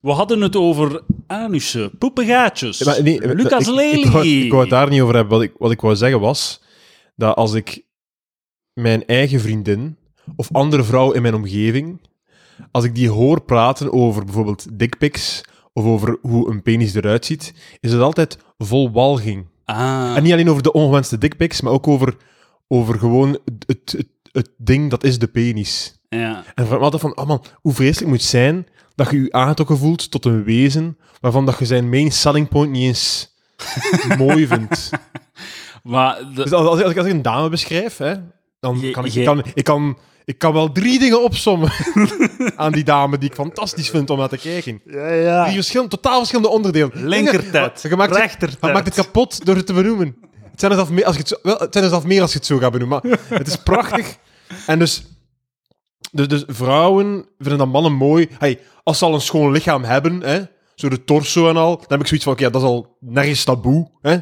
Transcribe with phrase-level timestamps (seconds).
[0.00, 2.78] We hadden het over anussen, poepengaatjes.
[2.78, 4.00] Ja, maar nee, Lucas ik, Lely.
[4.00, 5.32] Ik, wou, ik wou het daar niet over hebben.
[5.32, 6.62] Wat ik, wat ik wou zeggen was
[7.16, 7.84] dat als ik
[8.72, 9.96] mijn eigen vriendin
[10.36, 12.00] of andere vrouw in mijn omgeving,
[12.70, 15.40] als ik die hoor praten over bijvoorbeeld dickpics
[15.72, 19.46] of over hoe een penis eruit ziet, is het altijd vol walging.
[19.64, 22.16] Ah, En niet alleen over de ongewenste dickpics, maar ook over,
[22.68, 25.99] over gewoon het, het, het, het ding dat is de penis.
[26.16, 26.44] Ja.
[26.54, 29.78] En van altijd van, oh man, hoe vreselijk moet het zijn dat je je aangetrokken
[29.78, 33.34] voelt tot een wezen waarvan dat je zijn main selling point niet eens
[34.18, 34.90] mooi vindt.
[35.82, 38.14] Maar de- Dus als, als, ik, als ik een dame beschrijf, hè,
[38.60, 41.70] dan Je- kan ik, je- ik, kan, ik, kan, ik kan wel drie dingen opsommen
[42.56, 44.80] aan die dame die ik fantastisch vind om naar te kijken.
[44.84, 45.42] ja, ja.
[45.42, 46.90] Drie verschillende, totaal verschillende onderdelen.
[46.92, 47.04] Het-
[48.20, 48.58] rechtertet.
[48.60, 50.16] je maakt het kapot door het te benoemen.
[50.50, 52.20] Het zijn er zelfs meer als je het zo, wel, het zijn er zelfs meer
[52.22, 53.00] als je het zo gaat benoemen.
[53.04, 54.16] Maar het is prachtig.
[54.66, 55.02] En dus,
[56.10, 58.28] dus, dus vrouwen vinden dat mannen mooi.
[58.38, 60.40] Hey, als ze al een schoon lichaam hebben, hè,
[60.74, 62.96] zo de torso en al, dan heb ik zoiets van, oké, ja, dat is al
[63.00, 63.90] nergens taboe.
[64.00, 64.16] Hè.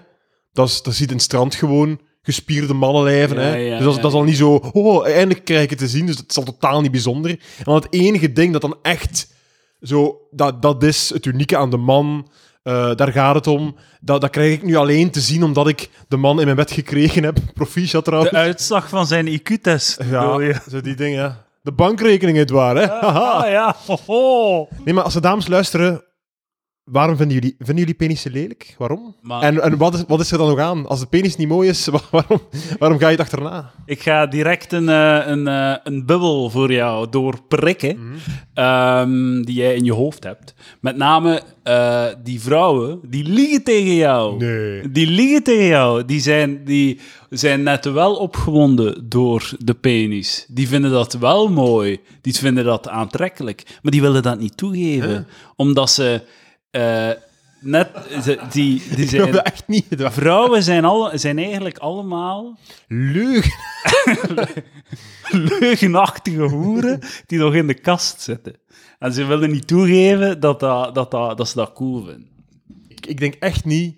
[0.52, 3.36] Dat, is, dat ziet in het strand gewoon gespierde mannenlijven.
[3.36, 3.54] Ja, hè.
[3.56, 5.88] ja, dus dat, ja, dat is al niet zo, oh, eindelijk krijg ik het te
[5.88, 6.06] zien.
[6.06, 7.30] Dus het is al totaal niet bijzonder.
[7.30, 9.34] En dan het enige ding dat dan echt
[9.80, 12.30] zo, dat, dat is het unieke aan de man.
[12.62, 13.76] eh, daar gaat het om.
[14.00, 16.70] Dat, dat krijg ik nu alleen te zien omdat ik de man in mijn bed
[16.70, 17.38] gekregen heb.
[17.54, 18.32] Proficiat trouwens.
[18.32, 19.98] De uitslag van zijn IQ-test.
[20.10, 21.46] Ja, zo die dingen.
[21.60, 22.90] De bankrekening het waar, hè?
[22.92, 23.76] Ah ja.
[24.84, 26.04] Nee, maar als de dames luisteren,
[26.90, 28.74] waarom vinden jullie, vinden jullie penissen lelijk?
[28.78, 29.14] Waarom?
[29.22, 30.86] Maar En, en wat, is, wat is er dan nog aan?
[30.86, 32.40] Als de penis niet mooi is, wa- waarom,
[32.78, 33.70] waarom ga je het achterna?
[33.86, 37.98] ik ga direct een, eh, een, eh, een bubbel voor jou doorprikken
[38.54, 40.54] ehm, die jij in je hoofd hebt.
[40.80, 44.36] Met name eh, die vrouwen, die liegen tegen jou.
[44.38, 44.90] Nee.
[44.90, 46.04] Die liegen tegen jou.
[46.04, 47.00] Die zijn, die
[47.30, 50.46] zijn net wel opgewonden door de penis.
[50.48, 52.00] Die vinden dat wel mooi.
[52.20, 53.62] Die vinden dat aantrekkelijk.
[53.82, 55.26] Maar die willen dat niet toegeven.
[55.56, 56.22] Omdat ze
[56.70, 57.10] eh,
[57.60, 57.88] net...
[58.22, 59.86] Ze, die, die zijn, dat echt niet.
[59.96, 63.52] Vrouwen zijn, al, zijn eigenlijk allemaal Leugen.
[65.60, 68.60] leugenachtige hoeren die nog in de kast zitten.
[68.98, 72.28] En ze willen niet toegeven dat, dat, dat, dat, dat ze dat cool vinden.
[72.88, 73.96] Ik, ik denk echt niet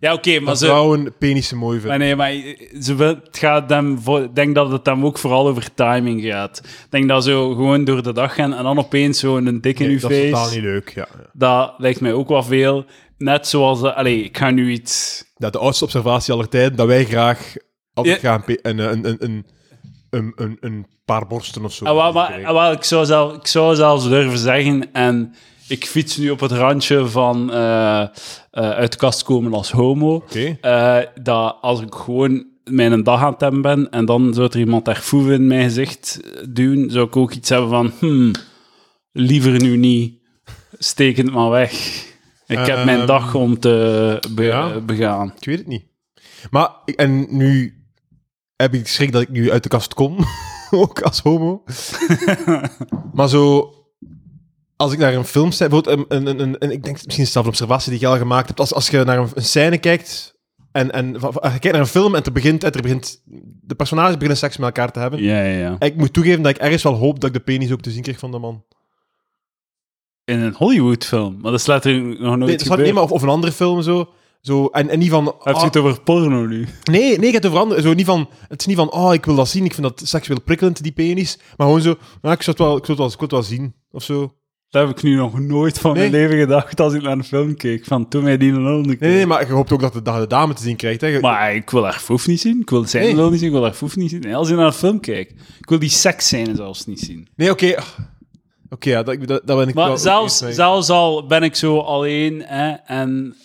[0.00, 0.64] Ja, oké, maar dat ze...
[0.66, 1.98] vrouwen penissen mooi Maar vinden.
[1.98, 5.74] nee, maar ze wil, het gaat hem voor, denk dat het hem ook vooral over
[5.74, 6.58] timing gaat.
[6.64, 9.78] Ik denk dat zo gewoon door de dag gaan en dan opeens zo een dik
[9.80, 10.30] in Nee, uw dat is face.
[10.30, 11.08] totaal niet leuk, ja.
[11.18, 11.30] ja.
[11.32, 12.84] Dat lijkt mij ook wel veel.
[13.18, 13.80] Net zoals...
[13.80, 15.24] de- Allee, ik ga nu iets...
[15.36, 17.54] Dat de oudste observatie aller tijden, dat wij graag
[17.94, 18.30] altijd Ja.
[18.30, 19.44] gaan een, een, een, een,
[20.10, 21.84] een, een, een paar borsten of zo.
[21.84, 25.34] Ah, maar, ah, wel, ik, zou zelf, ik zou zelfs durven zeggen, en
[25.68, 28.04] ik fiets nu op het randje van eh,
[28.50, 30.56] uit de kast komen als homo, Oké.
[30.60, 34.58] eh, dat als ik gewoon mijn dag aan het hebben ben en dan zou er
[34.58, 38.30] iemand echt foeven in mijn gezicht duwen, zou ik ook iets hebben van, hmm,
[39.12, 40.14] liever nu niet,
[40.78, 41.72] steek het maar weg.
[42.46, 44.80] Ik heb mijn Ehm, dag om te be- ja.
[44.80, 45.32] begaan.
[45.38, 45.84] Ik weet het niet.
[46.50, 47.74] Maar, en nu
[48.56, 50.16] heb ik schrik dat ik nu uit de kast kom.
[50.70, 51.62] ook als homo.
[53.14, 53.70] maar zo...
[54.76, 55.48] Als ik naar een film...
[55.58, 58.46] Bijvoorbeeld, een, een, een, een- ik denk misschien zelf een observatie die je al gemaakt
[58.46, 58.60] hebt.
[58.60, 60.34] Als, als je naar een, een scène kijkt...
[60.72, 63.22] En, en je kijkt naar een film en er begint, en er begint...
[63.62, 65.22] De personages beginnen seks met elkaar te hebben.
[65.22, 65.76] Ja, ja, ja.
[65.78, 68.02] Ik moet toegeven dat ik ergens wel hoop dat ik de penis ook te zien
[68.02, 68.64] krijg van de man.
[70.24, 73.28] In een Hollywood-film, maar dat slaat er nog nooit Nee, nee, maar of, of een
[73.28, 74.08] andere film zo.
[74.40, 75.24] zo en, en niet van...
[75.24, 76.66] Heb je ah, het over porno nu?
[76.84, 77.80] Nee, nee, ik heb het over andere.
[77.80, 80.08] Zo niet van, het is niet van, oh, ik wil dat zien, ik vind dat
[80.08, 81.38] seksueel prikkelend, die penis.
[81.56, 83.30] Maar gewoon zo, nou, ik zou het wel, ik zou het wel, ik wil het
[83.30, 84.34] wel zien, of zo.
[84.70, 87.56] Dat heb ik nu nog nooit van mijn leven gedacht als ik naar een film
[87.56, 87.84] keek.
[87.84, 90.20] Van, toen mij die lul niet Nee, nee, maar je hoopt ook dat de, dat
[90.20, 91.00] de dame te zien krijgt.
[91.00, 91.20] Hè.
[91.20, 92.60] Maar ik wil haar foef niet zien.
[92.60, 93.14] Ik wil zijn Nee.
[93.14, 93.48] lul niet zien.
[93.48, 94.20] Ik wil haar foef niet zien.
[94.20, 95.32] Nee, als je naar een film kijkt.
[95.58, 97.28] Ik wil die seksscène zelfs niet zien.
[97.36, 97.74] Nee, oké.
[98.70, 101.78] Oké, ja, dat, dat, dat ben ik Maar wel zelfs, zelfs al ben ik zo
[101.78, 103.36] alleen hè, en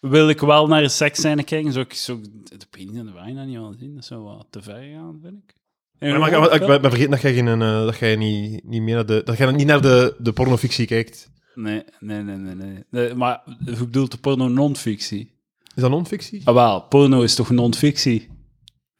[0.00, 3.44] wil ik wel naar een seksscène kijken, zou ik zo de penis en de vagina
[3.44, 3.94] niet wel zien.
[3.94, 5.54] Dat zou wat te ver gaan, vind ik.
[6.00, 8.82] En Ja, maar, ik- ik ben vergeten dat jij, geen, eh, dat jij niet, niet
[8.82, 11.30] meer naar de, dat jij niet naar de, de pornofictie kijkt.
[11.54, 12.84] Nee, nee, nee, nee, nee.
[12.90, 15.30] Nee, Maar hoe bedoelt de porno non-fictie?
[15.74, 16.40] Is dat non-fictie?
[16.44, 18.28] Ah, wel, porno is toch non-fictie?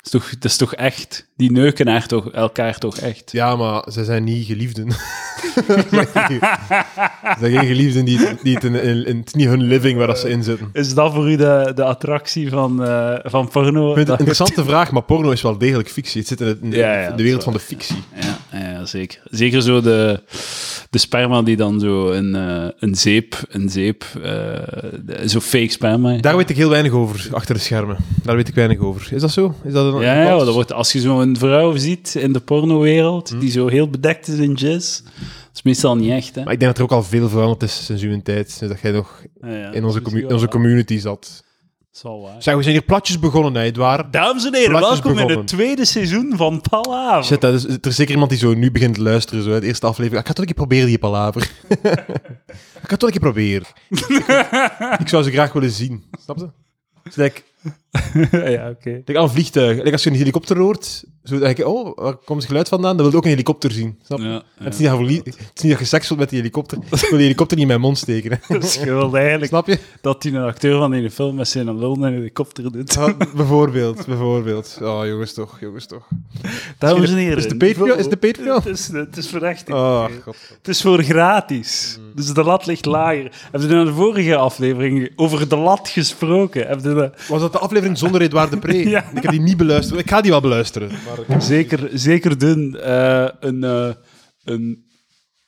[0.03, 1.27] Dat is toch, dat is toch echt?
[1.37, 3.33] Die neuken elkaar toch, elkaar toch echt?
[3.33, 4.91] Ja, maar ze zijn niet geliefden.
[5.61, 9.99] ze zijn geen geliefden die, die het in, in, in- het is niet hun living
[9.99, 10.69] waar dat ze in zitten.
[10.73, 13.89] Is dat voor u de, de attractie van, eh, van porno?
[13.89, 16.19] Ik vind het Dat- een interessante vraag, maar porno is wel degelijk fictie.
[16.21, 18.03] Het zit in, het- in de, Ja, ja, in de wereld van de fictie.
[18.51, 18.59] Ja.
[18.59, 19.21] ja, zeker.
[19.25, 20.23] Zeker zo de,
[20.91, 26.17] de sperma die dan zo een, eh, een zeep, een zeep, eh, zo fake sperma.
[26.21, 27.97] Daar weet ik heel weinig over, achter de schermen.
[28.23, 29.09] Daar weet ik weinig over.
[29.15, 29.55] Is dat zo?
[29.65, 33.51] Is dat ja, ja, dat wordt, als je zo'n vrouw ziet in de pornowereld, die
[33.51, 35.13] zo heel bedekt is in jizz, dat
[35.55, 36.43] is meestal niet echt, hè.
[36.45, 38.51] Maar ik denk dat er ook al veel veranderd is sinds uw tijd.
[38.51, 40.55] Sinds dat jij nog Ja, ja, in onze, dat is commu- wel onze waar.
[40.55, 41.21] community zat.
[41.79, 42.43] Dat is wel waar.
[42.43, 44.13] Zeg, we zijn hier platjes begonnen, hè, Edouard.
[44.13, 45.39] Dames en heren, Platjes welkom in begonnen.
[45.39, 47.25] het tweede seizoen van Palaver.
[47.25, 49.67] Shit, dat is, er is zeker iemand die zo nu begint te luisteren, zo, de
[49.67, 50.21] eerste aflevering.
[50.21, 51.51] Ik ga toch een keer proberen, die palaver.
[52.83, 53.67] ik ga toch een keer proberen.
[55.03, 56.05] ik zou ze graag willen zien.
[56.23, 56.49] Snap je?
[57.03, 57.43] Het is like,
[58.31, 58.91] ja, oké.
[59.05, 59.77] like aan een vliegtuig.
[59.77, 62.91] Like als je een helikopter hoort, zo denk je, oh, waar komt het geluid vandaan?
[62.97, 63.99] Dan wil je ook een helikopter zien.
[64.05, 64.25] Snap je?
[64.25, 66.39] Ja, Het, is niet dat je het is niet dat je seks wilt met die
[66.39, 66.79] helikopter.
[66.79, 68.41] Ik wil die helikopter niet in mijn mond steken.
[68.85, 69.79] wilde eigenlijk Snap je?
[70.01, 72.95] dat hij een acteur van die film met zijn lul naar een helikopter doet.
[72.95, 74.79] Ja, bijvoorbeeld, bijvoorbeeld.
[74.83, 76.09] Oh, jongens toch, jongens toch.
[76.79, 77.37] Dames en heren.
[77.39, 77.99] Is de Patreon?
[77.99, 78.55] Is de Patreon?
[78.57, 79.71] Het is, het is voor echt.
[79.71, 80.37] Oh, god.
[80.59, 81.99] Het is voor gratis.
[82.15, 83.33] Dus de lat ligt lager.
[83.53, 86.67] Heb je in de vorige aflevering over de lat gesproken?
[86.67, 88.75] Heb je dat- Was dat de aflevering zonder Edouard de Pre?
[88.89, 89.11] Ja.
[89.15, 90.01] Ik heb die niet beluisterd.
[90.01, 90.91] Ik ga die wel beluisteren.
[91.29, 92.77] Maar Zeker, zeker doen.
[92.79, 93.91] eh, een, eh,
[94.45, 94.85] een,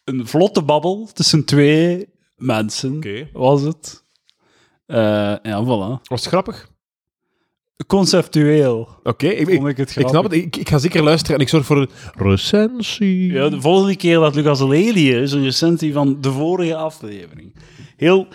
[0.05, 3.29] een vlotte babbel tussen twee mensen Oké.
[3.33, 4.05] was het.
[4.87, 4.97] Eh,
[5.43, 6.01] ja, voilà.
[6.03, 6.71] Was het grappig?
[7.87, 10.11] Conceptueel Oké, ik, ik, vond ik het ik grappig.
[10.11, 10.33] snap het.
[10.33, 13.33] Ik, ik ga zeker luisteren en ik zorg voor een recensie.
[13.33, 17.55] Ja, de volgende keer dat Lucas Lely is, een recensie van de vorige aflevering.
[17.97, 18.27] Heel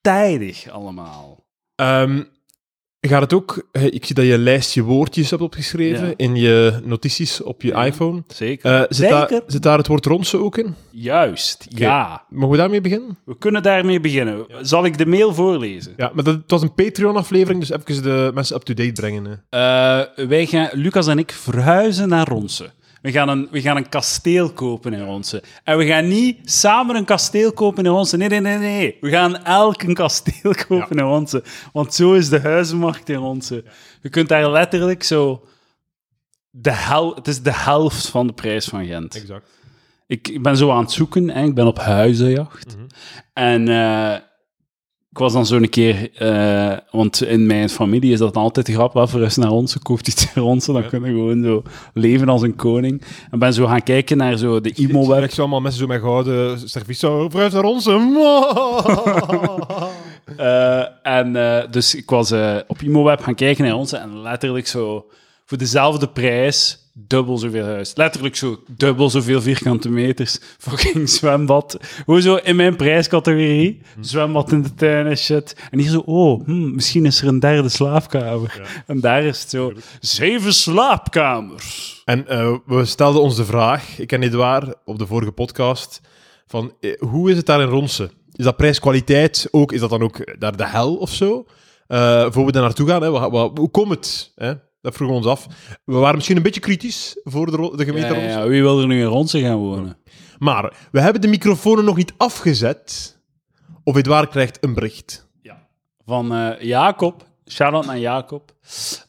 [0.00, 1.46] tijdig allemaal.
[1.74, 2.22] Ehm,
[3.08, 3.66] gaat het ook...
[3.72, 6.12] Ik zie dat je een lijstje woordjes hebt opgeschreven Ja.
[6.16, 7.84] in je notities op je Ja.
[7.84, 8.22] iPhone.
[8.28, 8.72] Zeker.
[8.74, 9.42] Eh, zit, daar, Zeker.
[9.46, 10.74] zit daar het woord ronsen ook in?
[10.90, 12.24] Juist, ja.
[12.30, 13.18] Mogen we daarmee beginnen?
[13.24, 14.46] We kunnen daarmee beginnen.
[14.60, 15.92] Zal ik de mail voorlezen?
[15.96, 19.24] Ja, maar dat, het was een Patreon-aflevering, dus even de mensen up-to-date brengen.
[19.24, 19.32] Hè.
[20.08, 22.72] Eh, wij gaan, Lucas en ik verhuizen naar Ronsen.
[23.06, 25.40] We gaan, een, we gaan een kasteel kopen in Ronsen.
[25.64, 28.18] En we gaan niet samen een kasteel kopen in Ronsen.
[28.18, 28.96] Nee, nee, nee, nee.
[29.00, 31.42] We gaan elk een kasteel kopen in Ronsen.
[31.72, 33.64] Want zo is de huizenmarkt in Ronsen.
[34.02, 35.44] Je kunt daar letterlijk zo...
[36.50, 39.14] De hel, het is de helft van de prijs van Gent.
[39.14, 39.50] Exact.
[40.06, 42.76] Ik, ik ben zo aan het zoeken en ik ben op huizenjacht.
[43.32, 44.16] En eh,
[45.16, 48.72] ik was dan zo een keer, eh, want in mijn familie is dat altijd de
[48.72, 51.62] grap, wel verhuis naar ons, koopt iets naar ons, dan kunnen we gewoon zo
[51.94, 53.02] leven als een koning.
[53.30, 55.22] En ben zo gaan kijken naar zo de imo-web.
[55.22, 56.98] Ik zie allemaal mensen zo met gouden servies.
[56.98, 57.86] Zo, verhuis naar ons.
[61.02, 65.06] En eh, dus ik was eh, op ImoWeb gaan kijken naar ons en letterlijk zo
[65.46, 67.96] voor dezelfde prijs dubbel zoveel huis.
[67.96, 70.38] Letterlijk zo dubbel zoveel vierkante meters.
[70.58, 71.78] Fucking zwembad.
[72.04, 73.80] Hoe zo in mijn prijscategorie.
[74.00, 75.56] Zwembad in de tuin en shit.
[75.70, 78.82] En hier zo, oh, hm, misschien is er een derde slaapkamer.
[78.86, 82.02] En daar is het zo, zeven slaapkamers.
[82.04, 86.00] En eh, we stelden ons de vraag, ik en Edouard, op de vorige podcast,
[86.46, 88.10] van eh, hoe is het daar in Ronsen?
[88.32, 89.72] Is dat prijs-kwaliteit ook?
[89.72, 91.46] Is dat dan ook daar de hel of zo?
[91.86, 93.10] Eh voor we daar naartoe gaan, hè?
[93.10, 94.32] Wa- wa- hoe komt het?
[94.34, 94.52] Hè?
[94.86, 95.46] Dat vroegen we ons af.
[95.84, 98.40] We waren misschien een beetje kritisch voor de, de gemeente Ja, Ronsen.
[98.40, 99.96] ja, wie wil er nu in Ronsen gaan wonen?
[100.38, 103.16] Maar we hebben de microfoons nog niet afgezet.
[103.84, 105.26] Of Edouard krijgt een bericht.
[106.04, 107.26] van eh, Jacob.
[107.48, 108.52] Shout-out naar Jacob.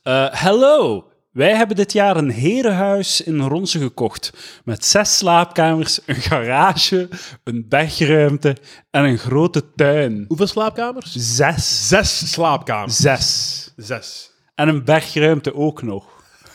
[0.04, 4.34] Eh, Hello, wij hebben dit jaar een herenhuis in Ronsen gekocht.
[4.64, 7.10] Met zes slaapkamers, een garage,
[7.44, 8.56] een bergruimte
[8.92, 10.26] en een grote tuin.
[10.28, 11.16] Hoeveel slaapkamers?
[11.16, 11.88] Zes.
[11.88, 12.96] Zes slaapkamers.
[12.98, 13.74] Zes.
[13.76, 14.36] Zes.
[14.57, 16.06] En een bergruimte ook nog.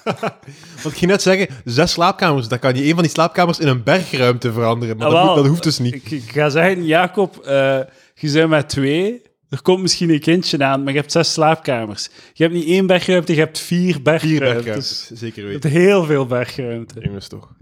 [0.82, 2.48] Want ik ging net zeggen, zes slaapkamers.
[2.48, 4.96] Dan kan je een van die slaapkamers in een bergruimte veranderen.
[4.96, 5.28] Maar Ah, dat, wel.
[5.34, 5.94] moet- dat hoeft dus niet.
[5.94, 7.78] Ik, ik ga zeggen, Jacob, eh,
[8.14, 9.22] je bent met twee.
[9.48, 12.08] Er komt misschien een kindje aan, maar je hebt zes slaapkamers.
[12.32, 14.54] Je hebt niet één bergruimte, je hebt vier Vier bergruimtes.
[14.54, 15.70] bergruimtes, zeker Je weten.
[15.70, 17.00] hebt heel veel bergruimte.
[17.00, 17.52] Jongens toch.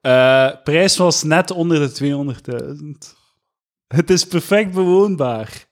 [0.00, 3.14] Eh, prijs was net onder de 200.000.
[3.86, 5.66] Het is perfect bewoonbaar.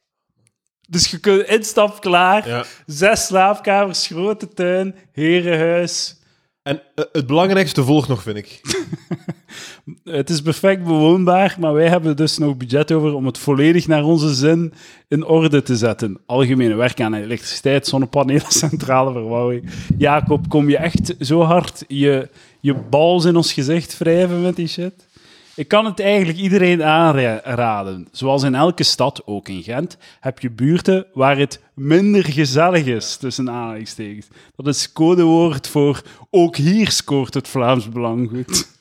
[0.93, 2.49] Dus je kunt instap klaar.
[2.49, 2.65] Ja.
[2.87, 6.17] Zes slaapkamers, grote tuin, herenhuis.
[6.63, 8.61] En eh, het belangrijkste volgt nog, vind ik.
[10.05, 14.05] Het is perfect bewoonbaar, maar wij hebben dus nog budget over om het volledig naar
[14.05, 14.73] onze zin
[15.09, 16.21] in orde te zetten.
[16.27, 19.71] Algemene werk aan elektriciteit, zonnepanelen, centrale verwarming.
[19.99, 22.29] Jacob, kom je echt zo hard je,
[22.61, 25.07] je bals in ons gezicht wrijven met die shit?
[25.55, 28.09] Ik kan het eigenlijk iedereen aanraden.
[28.13, 33.17] Zoals in elke stad, ook in Gent, heb je buurten waar het minder gezellig is,
[33.17, 34.27] tussen aanhalingstekens.
[34.57, 38.72] Dat is codewoord voor ook hier scoort het Vlaams Belang goed.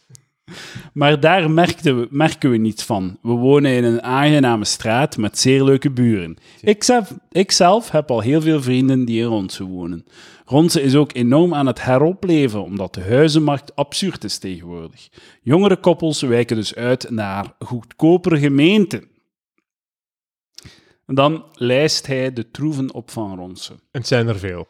[0.94, 3.18] Maar daar merkten we, merken we niets van.
[3.22, 6.38] We wonen in een aangename straat met zeer leuke buren.
[6.62, 10.06] Ik zelf, ik zelf heb al heel veel vrienden die in Ronse wonen.
[10.46, 15.10] Ronse is ook enorm aan het heropleven, omdat de huizenmarkt absurd is tegenwoordig.
[15.42, 19.10] Jongere koppels wijken dus uit naar goedkopere gemeenten.
[21.06, 23.74] En dan lijst hij de troeven op van Ronse.
[23.92, 24.68] Het zijn er veel.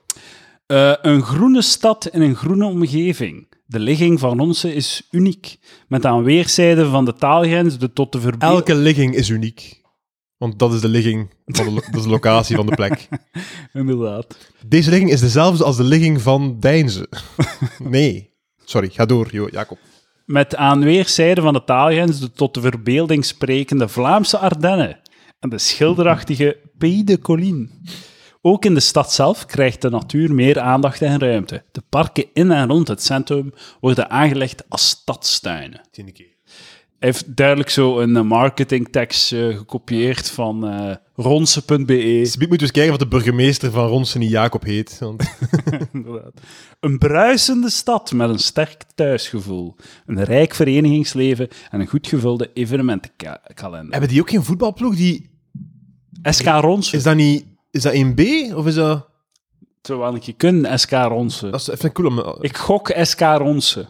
[0.68, 3.48] Uh, een groene stad in een groene omgeving.
[3.72, 5.58] De ligging van Ronse is uniek.
[5.88, 8.60] Met aan weerszijden van de taalgrens de tot de verbeelding...
[8.60, 9.82] Elke ligging is uniek.
[10.38, 13.08] Want dat is de ligging, van de, dat is de locatie van de plek.
[13.74, 14.38] Inderdaad.
[14.66, 17.10] Deze ligging is dezelfde als de ligging van Deinze.
[17.80, 18.34] nee.
[18.66, 19.78] Sorry, ga door, Jacob.
[20.26, 25.00] Met aan weerszijden van de taalgrens de tot de verbeelding sprekende Vlaamse Ardennen
[25.40, 27.70] en de schilderachtige Pays de Colline.
[28.44, 31.64] Ook in de stad zelf krijgt de natuur meer aandacht en ruimte.
[31.72, 35.82] De parken in en rond het centrum worden aangelegd als stadstuinen.
[35.92, 41.86] Hij heeft duidelijk zo een marketingtekst uh, gekopieerd van uh, ronse.be.
[41.86, 44.98] Dus moeten we eens kijken wat de burgemeester van Ronse niet Jacob heet.
[45.00, 45.24] Want...
[46.80, 53.92] een bruisende stad met een sterk thuisgevoel, een rijk verenigingsleven en een goed gevulde evenementenkalender.
[53.92, 55.30] Hebben die ook geen voetbalploeg die...
[56.22, 56.96] SK Ronse.
[56.96, 59.10] Is dat niet is dat 1B of is dat...
[59.82, 61.50] Terwijl ik je kunnen, SK Ronse.
[61.50, 62.36] Dat is even cool om...
[62.42, 63.88] Ik gok SK Ronse.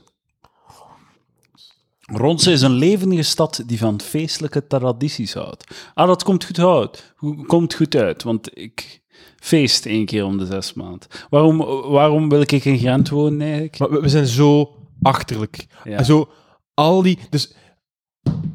[2.02, 5.92] Ronse is een levendige stad die van feestelijke tradities houdt.
[5.94, 7.14] Ah, dat komt goed uit.
[7.48, 9.02] Komt goed uit, want ik
[9.40, 11.08] feest één keer om de zes maand.
[11.30, 11.58] Waarom,
[11.92, 13.78] waarom wil ik in Gent wonen eigenlijk?
[13.78, 15.68] Maar we zijn zo achterlijk.
[15.84, 15.98] Ja.
[15.98, 16.30] En zo,
[16.74, 17.20] al die...
[17.30, 17.54] Dus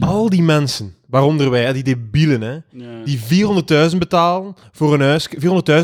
[0.00, 2.58] al die mensen Waaronder wij, die debielen, hè,
[3.04, 3.20] die
[3.90, 5.28] 400.000 betalen voor een huis,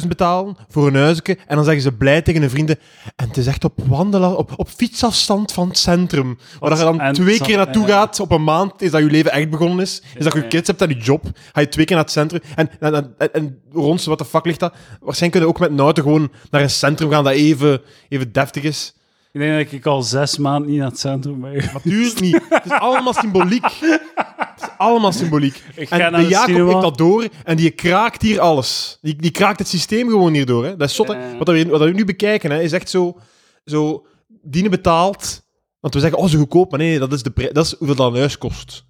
[0.00, 2.78] 400.000 betalen voor een huisje, en dan zeggen ze blij tegen hun vrienden.
[3.16, 6.38] En het is echt op wandelen, op, op fietsafstand van het centrum.
[6.58, 9.50] Waar je dan twee keer naartoe gaat op een maand, is dat je leven echt
[9.50, 10.02] begonnen is.
[10.16, 11.24] Is dat je kids hebt en je job.
[11.52, 12.40] Ga je twee keer naar het centrum.
[12.54, 14.74] En, en, en, en rond wat de fuck ligt dat?
[15.00, 18.62] Waarschijnlijk kunnen ook met een auto gewoon naar een centrum gaan dat even, even deftig
[18.62, 18.94] is.
[19.32, 21.70] Ik denk dat ik al zes maanden niet naar het centrum ben.
[21.72, 22.40] Natuurlijk niet.
[22.48, 23.64] Het is allemaal symboliek.
[23.64, 25.62] Het is allemaal symboliek.
[25.88, 28.98] en de Jacob heeft dat door en die kraakt hier alles.
[29.00, 30.64] Die, die kraakt het systeem gewoon hierdoor.
[30.64, 30.76] Hè.
[30.76, 31.06] Dat is zot,
[31.38, 33.18] wat, we, wat we nu bekijken, hè, is echt zo...
[33.64, 34.06] zo
[34.42, 35.42] dienen betaald...
[35.80, 36.70] Want we zeggen, oh, zo goedkoop.
[36.70, 38.84] Maar nee, dat is, de dat is hoeveel dat een huis kost.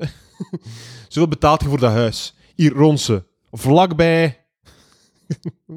[1.08, 2.34] Zoveel betaalt je voor dat huis.
[2.54, 3.24] Hier, Ronse.
[3.50, 4.41] Vlakbij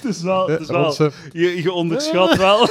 [0.00, 2.68] het is wel, het is wel je, je onderschat wel.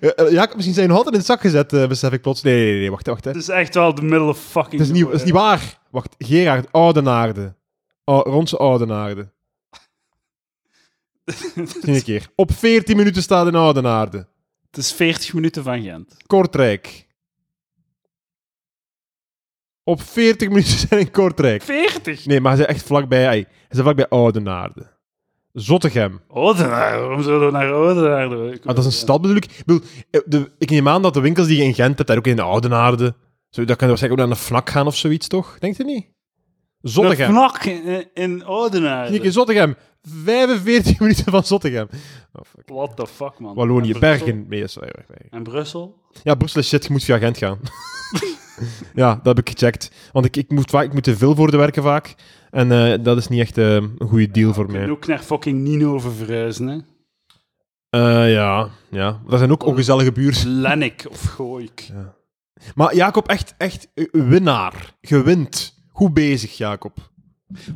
[0.00, 2.42] Eh, Jacob, misschien zijn je altijd in het zak gezet, uh, besef ik plots.
[2.42, 3.24] Nee, nee, nee, wacht, wacht.
[3.24, 3.30] Hè.
[3.30, 4.80] Het is echt wel de middle of fucking...
[4.80, 5.78] Het is, niet, het is niet waar.
[5.90, 7.54] Wacht, Gerard, Oudenaarde.
[8.04, 9.32] Oh, rondse Oudenaarde.
[11.80, 12.28] Een keer.
[12.34, 14.26] Op 14 minuten staat in Oudenaarde.
[14.70, 16.16] Het is 40 minuten van Gent.
[16.26, 17.07] Kortrijk.
[19.88, 21.62] Op 40 minuten zijn in Kortrijk.
[21.62, 22.26] 40?
[22.26, 24.86] Nee, maar hij is echt vlakbij, hij is vlakbij Oudenaarde.
[25.52, 26.20] Zottegem.
[26.28, 27.00] Oudenaarde?
[27.00, 28.36] Waarom zouden we naar Oudenaarde?
[28.36, 29.44] Maar ah, dat is een stad bedoel ik.
[29.44, 29.80] Ik, bedoel,
[30.10, 32.26] eh, de, ik neem aan dat de winkels die je in Gent hebt, daar ook
[32.26, 33.14] in Oudenaarde.
[33.50, 35.58] Zo, dat kan waarschijnlijk ook naar een fnak gaan of zoiets, toch?
[35.58, 36.06] Denkt u niet?
[36.80, 37.28] Zottegem.
[37.28, 39.10] Een fnak in, in Oudenaarde?
[39.10, 39.76] Kijk, in Zottegem.
[40.02, 41.88] 45 minuten van Zottegem.
[42.32, 42.68] Oh, fuck.
[42.68, 43.54] What the fuck, man.
[43.54, 44.82] Wallonië, Bergen, meestal.
[45.30, 45.94] En Brussel?
[46.22, 47.58] Ja, Brussel is shit, je moet via Gent gaan.
[48.94, 49.90] ja, dat heb ik gecheckt.
[50.12, 52.14] Want ik, ik, moet, ik moet te veel voor de werken vaak.
[52.50, 54.82] En uh, dat is niet echt uh, een goede deal voor mij.
[54.82, 56.76] En ook naar fucking Nino verhuizen, hè?
[57.90, 59.20] Uh, ja, ja.
[59.26, 60.48] Dat zijn ook ongezellige buurten.
[60.60, 61.80] Lennik of Gooik.
[61.80, 62.14] Ja.
[62.74, 64.94] Maar Jacob, echt, echt winnaar.
[65.00, 65.74] Gewint.
[65.92, 67.10] Goed bezig, Jacob.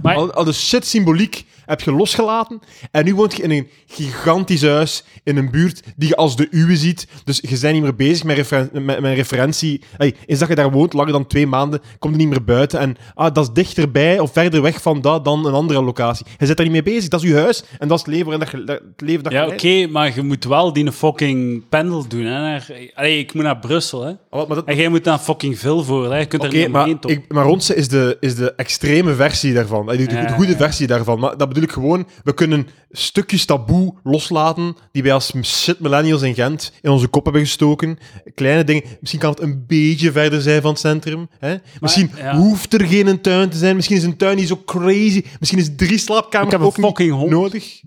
[0.02, 0.14] Maar...
[0.14, 2.61] Al, al de shit symboliek heb je losgelaten.
[2.91, 6.49] En nu woont je in een gigantisch huis, in een buurt die je als de
[6.50, 7.07] uwe ziet.
[7.25, 9.83] Dus je bent niet meer bezig met, referen met, met referentie.
[9.97, 12.81] Hey, eens dat je daar woont, langer dan twee maanden, komt je niet meer buiten.
[12.81, 16.26] En ah, dat is dichterbij of verder weg van dat dan een andere locatie.
[16.38, 17.09] Je zit daar niet mee bezig.
[17.09, 19.33] Dat is je huis en dat is het leven, en dat je, het leven dat
[19.33, 22.25] Ja, oké, maar je moet wel die fucking pendel doen.
[22.25, 24.12] Hè, naar, allee, ik moet naar Brussel, hè.
[24.31, 24.64] Oh, maar dat...
[24.64, 26.19] En jij moet daar fucking veel voor, hè.
[26.19, 29.87] Je kunt er niet maar, ik, maar Ronse is de, is de extreme versie daarvan.
[29.87, 31.19] De, de, de goede versie daarvan.
[31.19, 36.35] Maar dat bedoel gewoon, we kunnen stukjes taboe loslaten die wij als shit millennials in
[36.35, 37.99] Gent in onze kop hebben gestoken.
[38.35, 38.83] Kleine dingen.
[39.00, 41.28] Misschien kan het een beetje verder zijn van het centrum.
[41.38, 41.57] Hè?
[41.81, 43.76] Misschien hoeft er geen tuin te zijn.
[43.76, 45.25] Misschien is een tuin niet zo crazy.
[45.38, 47.31] Misschien is drie slaapkamers ook niet hond.
[47.31, 47.81] nodig.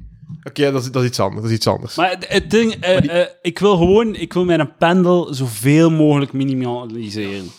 [0.44, 1.42] Oké, dat, is, dat is iets anders.
[1.42, 1.96] Dat is iets anders.
[1.96, 7.52] Maar het ding, uh, uh, ik wil gewoon, ik wil mijn pendel zoveel mogelijk minimaliseren.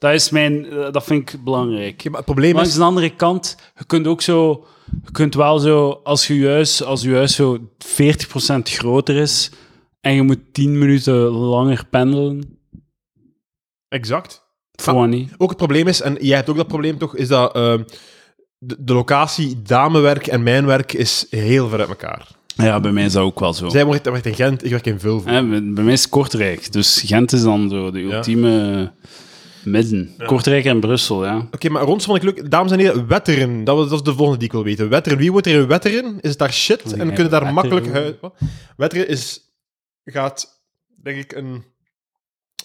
[0.00, 2.00] Dat is mijn, uh, dat vind ik belangrijk.
[2.00, 2.72] Ja, maar het probleem maar is...
[2.72, 4.66] aan de andere kant, je kunt ook zo
[5.04, 9.50] je kunt wel zo, als je huis, als je huis zo 40% groter is,
[10.00, 12.58] En je moet tien minuten langer pendelen.
[13.88, 14.48] Exact.
[14.72, 15.28] Funny.
[15.38, 17.82] Ook het probleem is, en jij hebt ook dat probleem toch, is dat ehm,
[18.58, 22.28] de, de locatie damewerk en mijn werk is heel ver uit elkaar.
[22.54, 23.68] Ja, bij mij is dat ook wel zo.
[23.68, 25.28] Zij werkt, werkt in Gent, ik werk in Vulvo.
[25.28, 26.72] Hè, bij bij mij is het Kortrijk.
[26.72, 28.92] Dus Gent is dan zo de ultieme
[29.64, 30.14] midden.
[30.26, 31.48] Kortrijk en Brussel, ja.
[31.52, 32.50] Oké, maar rond vond ik leuk.
[32.50, 33.64] Dames en heren, Wetteren.
[33.64, 34.88] Dat, was, dat is de volgende die ik wil weten.
[34.88, 35.18] Wetteren.
[35.18, 36.20] Wie woont er in Wetteren?
[36.20, 36.82] Is het daar shit?
[36.92, 37.54] En heb kunnen daar Wetteren.
[37.54, 38.14] makkelijk huis...
[38.20, 38.34] Wat?
[38.76, 39.40] Wetteren is...
[40.04, 40.62] Gaat,
[41.02, 41.64] denk ik, een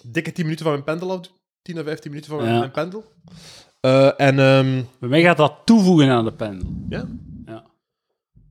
[0.03, 1.27] dikke 10 minuten van mijn pendel af.
[1.61, 2.59] 10 à 15 minuten van mijn, Ja.
[2.59, 3.03] mijn pendel.
[3.79, 4.39] Eh, en...
[4.39, 6.67] ehm, Bij mij gaat dat toevoegen aan de pendel.
[6.89, 7.05] ja?
[7.45, 7.63] Ja.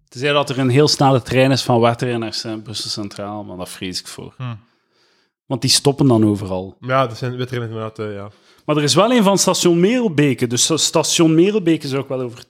[0.08, 3.56] Tenzij dat er een heel snelle trein is van Wetteren naar Cent- Brussel Centraal, maar
[3.56, 4.34] dat vrees ik voor.
[4.36, 4.54] Hm.
[5.46, 6.76] Want die stoppen dan overal.
[6.80, 8.30] Ja, dat zijn Wetteren inderdaad, eh, ja.
[8.64, 12.44] Maar er is wel een van station Merelbeke, dus station Merelbeke zou ik wel over,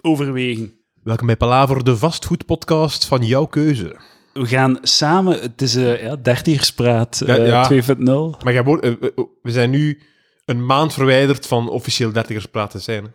[0.00, 0.72] overwegen.
[1.02, 3.96] Welkom bij Palaver, de vastgoedpodcast van jouw keuze.
[4.34, 7.68] We gaan samen, het is een ja, dertigerspraat Ja, eh, ja.
[7.68, 8.36] 2.0.
[8.44, 8.98] Maar jij eh, eh,
[9.42, 10.02] we zijn nu
[10.44, 13.04] een maand verwijderd van officieel dertigerspraat te zijn.
[13.04, 13.10] Hè?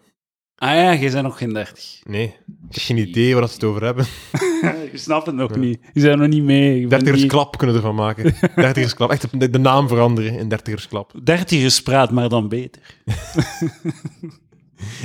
[0.60, 2.00] Ah ja, jij bent nog geen 30.
[2.04, 2.34] Nee, ik
[2.76, 4.06] heb geen idee waar ze het over hebben.
[4.92, 5.80] Je snapt het nog niet.
[5.94, 6.72] Je zijn nog niet mee.
[6.72, 8.36] Ben niet- Dertigersklap kunnen we ervan maken.
[8.56, 9.12] Dertigersklap.
[9.12, 11.12] Echt de, de naam veranderen in dertigersklap.
[11.24, 12.82] Dertigerspraat, maar dan beter.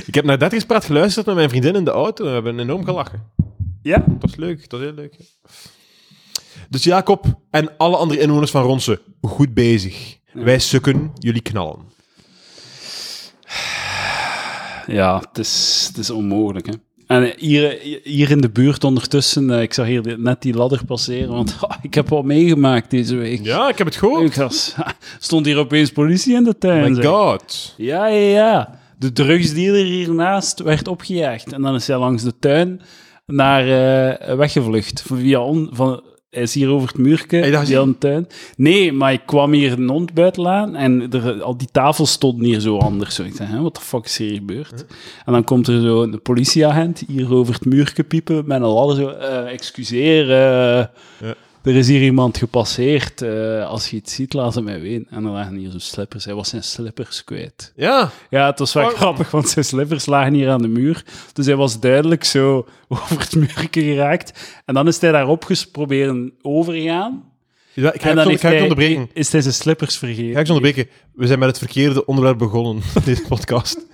[0.06, 2.84] Ik heb naar dertigerspraat geluisterd met mijn vriendin in de auto en we hebben enorm
[2.84, 3.22] gelachen.
[3.82, 3.96] Ja?
[3.98, 5.16] Dat was leuk, dat was heel leuk.
[6.68, 10.18] Dus Jacob en alle andere inwoners van Ronse, goed bezig.
[10.32, 11.78] Wij sukken, jullie knallen.
[14.86, 16.66] Ja, het is, het is onmogelijk.
[16.66, 16.72] Hè.
[17.06, 21.28] En hier, hier in de buurt ondertussen, eh, ik zag hier net die ladder passeren,
[21.28, 23.44] want ah, ik heb wat meegemaakt deze week.
[23.44, 24.36] Ja, ik heb het gehoord.
[24.36, 24.74] Was,
[25.18, 26.82] stond hier opeens politie in de tuin.
[26.82, 27.04] Oh my zeg.
[27.04, 27.74] god.
[27.76, 28.78] Ja, ja, ja.
[28.98, 31.52] De drugsdealer hiernaast werd opgejaagd.
[31.52, 32.80] En dan is hij langs de tuin
[33.26, 35.02] naar eh, weggevlucht.
[35.06, 36.02] Via on, van,
[36.34, 37.78] is hier over het muurke, gezien?
[37.78, 38.28] een tuin.
[38.56, 42.44] Nee, maar ik kwam hier een hond buiten aan en er, al die tafels stonden
[42.44, 43.14] hier zo anders.
[43.14, 43.22] Zo.
[43.22, 44.84] Ik zei, wat de fuck is hier gebeurd?
[45.24, 48.96] En dan komt er zo een politieagent hier over het muurke piepen met een ladder
[48.96, 50.84] zo, eh, excuseer, eh,
[51.20, 51.34] Ja.
[51.64, 53.22] Er is hier iemand gepasseerd.
[53.22, 55.06] eh, als je iets ziet, laat het mij weten.
[55.10, 56.24] En dan lagen hier zo slippers.
[56.24, 57.72] Hij was zijn slippers kwijt.
[57.76, 58.94] Ja, Ja, het was wel Oh.
[58.94, 61.04] grappig, want zijn slippers lagen hier aan de muur.
[61.32, 64.60] Dus hij was duidelijk zo over het muurke geraakt.
[64.64, 67.32] En dan is hij daarop proberen overgaan.
[67.74, 68.10] Ja, ik ga,
[68.62, 69.08] onderbreken.
[69.12, 70.32] is zijn slippers vergeten.
[70.32, 70.86] Ga ik onderbreken?
[71.14, 73.86] We zijn met het verkeerde onderwerp begonnen, deze podcast.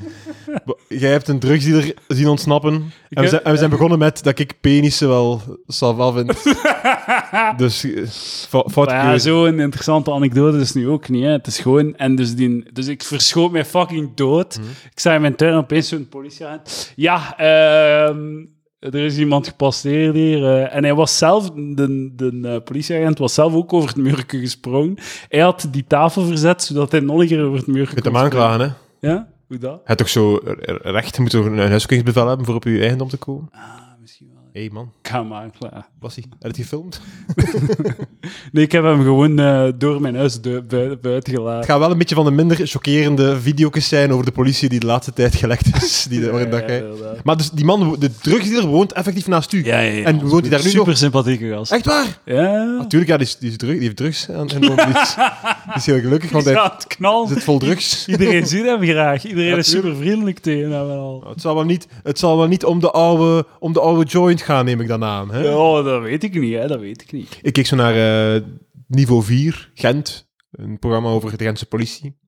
[0.88, 2.92] Jij hebt een drugsdealer zien ontsnappen.
[3.08, 6.42] En we, zijn, en we zijn begonnen met dat ik penissen wel salva vind.
[7.62, 8.06] dus eh,
[8.48, 11.24] fou- foute Maar ja, zo'n interessante anekdote is nu ook niet.
[11.24, 11.30] Hè.
[11.30, 11.96] Het is gewoon...
[11.96, 14.58] En dus, die, dus ik verschoot mij fucking dood.
[14.58, 14.68] Mhm.
[14.68, 16.92] Ik sta in mijn tuin en opeens zo'n politieagent.
[16.96, 18.44] Ja, ehm,
[18.80, 20.44] er is iemand gepasseerd hier.
[20.44, 21.50] eh, en hij was zelf...
[21.50, 24.98] De, de eh, politieagent was zelf ook over het muurke gesprongen.
[25.28, 28.04] Hij had die tafel verzet, zodat hij nog een keer over het muurke Je kunt
[28.04, 29.08] hem kon aanklagen, hè.
[29.08, 29.28] Ja?
[29.46, 29.70] Hoe dat?
[29.70, 30.40] Hij had toch zo
[30.82, 33.48] recht, je moet toch een huiszoekingsbevel hebben voor op je eigendom te komen?
[33.52, 33.79] Ah.
[34.52, 35.86] Hé hey man, ga hem aanklagen.
[36.00, 36.24] was hij?
[36.30, 37.00] Heb je het gefilmd?
[38.52, 41.64] Nee, ik heb hem gewoon eh, door mijn huis buiten Het gelaten.
[41.64, 44.86] gaat wel een beetje van de minder chockerende video's zijn over de politie die de
[44.86, 46.06] laatste tijd gelekt is.
[46.10, 46.82] Die Ja.
[47.24, 49.64] Maar dus die man, de drugsdealer, woont effectief naast u.
[49.64, 50.04] Ja, ja, ja.
[50.04, 50.96] En woont hij daar nu Super nog?
[50.96, 51.72] sympathieke gast.
[51.72, 52.18] Echt waar?
[52.24, 52.64] Ja.
[52.64, 54.30] Natuurlijk, ja, die, is, die, is drug, die heeft drugs.
[54.30, 55.14] aan- En, die, is,
[55.64, 56.70] die is heel gelukkig, want hij
[57.28, 58.08] zit vol drugs.
[58.08, 59.24] Iedereen ziet hem graag.
[59.26, 61.24] Iedereen Ja, is super vriendelijk tegen hem al.
[61.28, 64.39] Het zal wel niet, het zal wel niet om, de oude, om de oude joint
[64.42, 65.30] gaan, neem ik dan aan.
[65.32, 65.54] Hè?
[65.54, 66.66] Oh, dat weet ik niet, hè.
[66.66, 67.38] Dat weet ik niet.
[67.42, 68.42] Ik keek zo naar eh,
[68.86, 70.28] Niveau 4, Gent.
[70.50, 72.18] Een programma over de Gentse politie.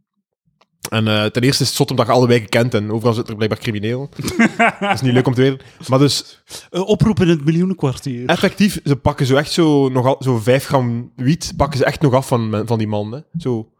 [0.90, 3.28] En eh, ten eerste is het zot omdat je alle wijken kent en overal zit
[3.28, 4.08] er blijkbaar crimineel.
[4.80, 5.58] dat is niet leuk om te weten.
[5.88, 8.26] Maar dus Uh, oproep in het miljoenenkwartier.
[8.28, 12.14] effectief, ze pakken zo echt zo, nogal, zo 5 gram wiet, pakken ze echt nog
[12.14, 13.12] af van, van die man.
[13.12, 13.18] Hè?
[13.38, 13.72] Zo,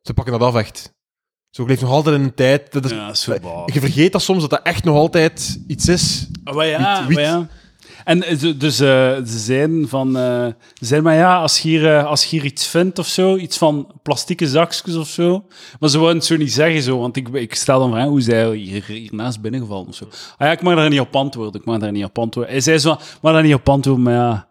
[0.00, 0.92] ze pakken dat af echt.
[1.50, 2.72] Zo leeft nog altijd in een tijd.
[2.72, 3.72] Dat is, Ja, zo waar.
[3.72, 6.28] je vergeet dat soms dat dat echt nog altijd iets is.
[6.44, 7.16] Ah, Maar ja, Wiet, wiet.
[7.16, 7.48] maar ja.
[8.04, 10.16] En eh, dus eh, ze zeiden van...
[10.16, 13.06] eh, ze zeiden, maar ja, als je, hier, eh, als je hier iets vindt of
[13.06, 15.46] zo, iets van plastieke zakjes of zo,
[15.80, 18.22] maar ze wouden het zo niet zeggen zo, want ik, ik stel dan vragen, hoe
[18.22, 20.04] hij hier, hiernaast binnengevallen of zo?
[20.04, 22.52] Ah ja, ik mag daar niet op antwoorden, ik mag daar niet op antwoorden.
[22.52, 24.48] Hij zei zo, van, maar daar niet op antwoorden, maar ja...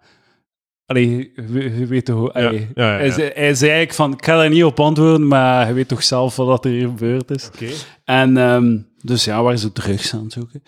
[0.86, 1.32] Allee,
[1.78, 2.18] je, weet toch...
[2.18, 4.64] hoe- Ja, allee, ja, ja, Hij, zei, hij zei eigenlijk van, ik ga daar niet
[4.64, 7.48] op antwoorden, maar je weet toch zelf wat er hier gebeurd is.
[7.54, 7.70] Oké.
[8.04, 10.64] En ehm, dus ja, waar ze drugs aan het zoeken.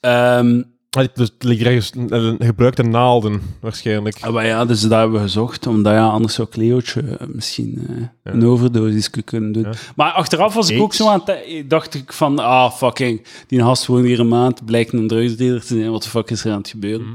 [0.00, 4.18] Ehm, Ah, Dus het ligt ergens een gebruikte naalden, waarschijnlijk.
[4.20, 7.86] Ah, maar ja, dus dat hebben we gezocht, omdat ja, anders zou Cleootje eh, misschien
[7.88, 9.62] eh, een overdosis kunnen doen.
[9.62, 9.72] Ja.
[9.96, 11.70] Maar achteraf was ik ook zo aan het...
[11.70, 15.66] Dacht ik van, ah, fucking, die gast woont hier een maand, blijkt een drugsdealer te
[15.66, 17.06] zijn, wat de fuck is er aan het gebeuren?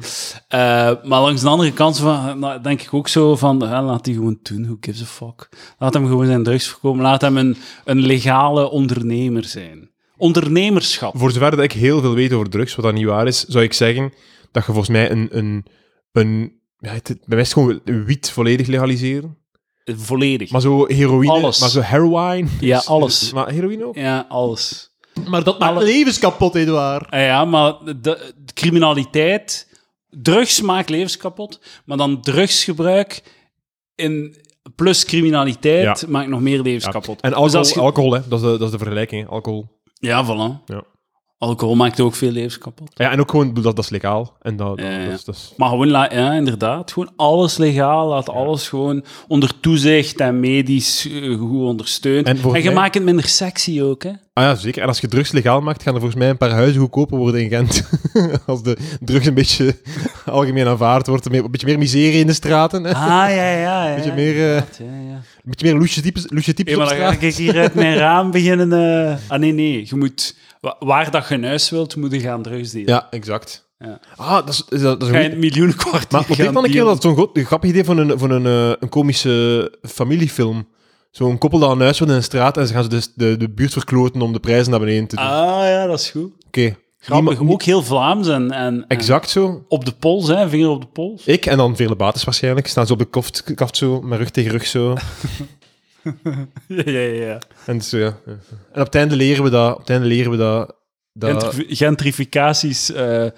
[0.48, 0.60] Eh,
[1.04, 4.40] maar langs de andere kant van, nou, denk ik ook zo van, laat die gewoon
[4.44, 5.50] doen, who gives a fuck?
[5.78, 9.92] Laat hem gewoon zijn drugs verkopen, laat hem een, een legale ondernemer zijn.
[10.18, 11.18] Ondernemerschap.
[11.18, 13.64] Voor zover dat ik heel veel weet over drugs, wat dat niet waar is, zou
[13.64, 14.14] ik zeggen
[14.52, 15.28] dat je volgens mij een...
[15.38, 15.66] een,
[16.12, 19.38] een ja, het, bij mij is het gewoon wiet volledig legaliseren.
[19.86, 20.52] Volledig.
[20.52, 21.60] Maar zo heroïne, Alles.
[21.60, 22.48] maar zo heroïne.
[22.60, 23.32] Ja, alles.
[23.34, 23.96] Maar heroïne ook?
[23.96, 24.92] Ja, alles.
[25.28, 27.12] Maar dat maakt Alle- levens kapot, Edouard.
[27.12, 29.68] Ah ja, maar de, de criminaliteit,
[30.10, 33.24] drugs maakt levens kapot, maar dan drugsgebruik
[33.96, 34.36] in,
[34.76, 36.08] plus criminaliteit Ja.
[36.10, 36.92] maakt nog meer levens Ja.
[36.92, 37.22] kapot.
[37.22, 38.20] En Dus alcohol, je- alcohol hè.
[38.28, 39.24] Dat, is de, dat is de vergelijking.
[39.24, 39.30] hè.
[39.30, 39.82] Alcohol.
[40.04, 40.60] Ja, voilà.
[40.70, 40.84] Ja.
[41.38, 42.90] Alcohol maakt ook veel levens kapot.
[42.94, 44.38] Ja, en ook gewoon, dat, dat is legaal.
[44.42, 45.54] En dat, dat, Ja, is...
[45.58, 51.38] Maar gewoon, ja, inderdaad, gewoon alles legaal, laat alles gewoon onder toezicht en medisch eh,
[51.40, 52.28] goed ondersteund.
[52.28, 54.10] En je mij- maakt het minder sexy ook, hè?
[54.34, 54.82] Ah ja, zeker.
[54.82, 57.42] En als je drugs legaal maakt, gaan er volgens mij een paar huizen goedkoper worden
[57.44, 57.90] in Gent.
[58.46, 59.76] als de drugs een beetje
[60.26, 61.26] algemeen aanvaard wordt.
[61.26, 62.84] Een beetje meer miserie in de straten.
[62.84, 62.94] Hè?
[62.94, 63.88] Ah, ja, ja.
[63.90, 63.96] ja.
[63.96, 64.62] Beetje meer, eh.
[64.80, 68.32] Een beetje meer loesje types, loesje types maar dan ga ik hier uit mijn raam
[68.32, 68.74] beginnen.
[69.08, 69.16] eh.
[69.28, 69.86] Ah, nee, nee.
[69.90, 72.88] Je moet, wa- waar dat je een huis wilt, moet je gaan drugs delen.
[72.88, 73.72] Ja, exact.
[73.78, 74.00] Ja.
[74.16, 76.84] Ah, dat is, is dat, dat is een een miljoenenkwartier Maar ik dan een keer
[76.84, 80.68] dat zo'n grappig idee van een, van een, eh, een komische familiefilm.
[81.12, 83.38] Zo'n koppel dat een huis wordt in een straat en ze gaan ze dus de,
[83.38, 85.26] de buurt verkloten om de prijzen naar beneden te doen.
[85.26, 86.32] Ah, ja, dat is goed.
[86.48, 86.76] Oké.
[87.00, 87.40] Grappig.
[87.48, 89.66] Ook heel Vlaams en, en, Exact zo.
[89.68, 90.50] op de pols, hè.
[90.50, 91.26] Vinger op de pols.
[91.26, 92.68] Ik en dan vele bates waarschijnlijk.
[92.68, 94.94] Staan ze op de kaft zo, met rug tegen rug zo.
[96.68, 97.40] ja, ja, ja.
[97.66, 98.18] En, zo, ja.
[98.72, 99.74] en op het einde leren we dat.
[99.74, 100.76] Op het einde leren we dat.
[101.14, 101.44] dat...
[101.44, 103.32] Gentrifi- gentrificaties eh eh,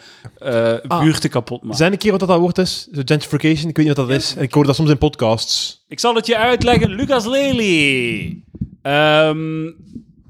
[0.88, 0.99] Ah.
[1.01, 1.78] buurten kapot maken.
[1.78, 2.88] Zijn een keer wat dat, dat woord is?
[2.91, 4.36] Gentrification, ik weet niet wat dat is.
[4.36, 5.84] En ik hoor dat soms in podcasts.
[5.88, 8.43] Ik zal het je uitleggen, Lucas Lely.
[8.82, 9.71] Ehm,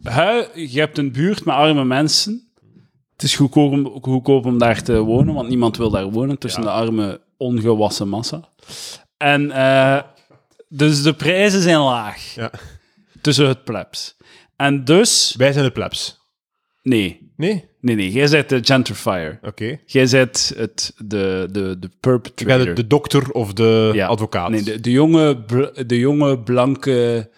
[0.04, 2.50] hui- je hebt een buurt met arme mensen.
[3.14, 6.62] Het is goedkoop om, goedkoop om daar te wonen, want niemand wil daar wonen tussen
[6.62, 8.50] de arme, ongewassen massa.
[9.18, 10.02] En eh,
[10.76, 12.52] dus de prijzen zijn laag Ja.
[13.22, 14.18] tussen het plebs.
[14.56, 16.20] En dus, Wij zijn de plebs.
[16.82, 17.66] nee, Nee?
[17.82, 19.40] nee, nee, jij bent de gentrifier.
[19.44, 19.80] Oké.
[19.86, 22.66] Jij bent het, de, de, de Ik perpetrator.
[22.66, 24.08] de, de dokter of de Ja.
[24.08, 24.50] advocaat.
[24.50, 27.30] Nee, de, de, jonge, bl- de jonge, blanke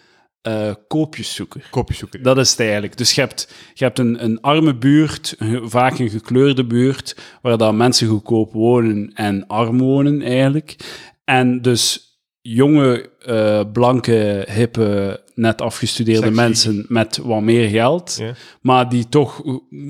[0.42, 1.68] eh koopjeszoeker.
[1.72, 2.22] Kopjeszoeker.
[2.24, 2.98] Dat is het eigenlijk.
[2.98, 7.58] Dus je hebt, je hebt een, een arme buurt, een- vaak een gekleurde buurt, waar
[7.58, 10.76] dan mensen goedkoop wonen en arm wonen eigenlijk.
[11.26, 12.07] En dus
[12.54, 16.40] jonge, eh, blanke, hippe, net afgestudeerde Sexy.
[16.40, 18.22] mensen met wat meer geld,
[18.62, 19.44] maar die toch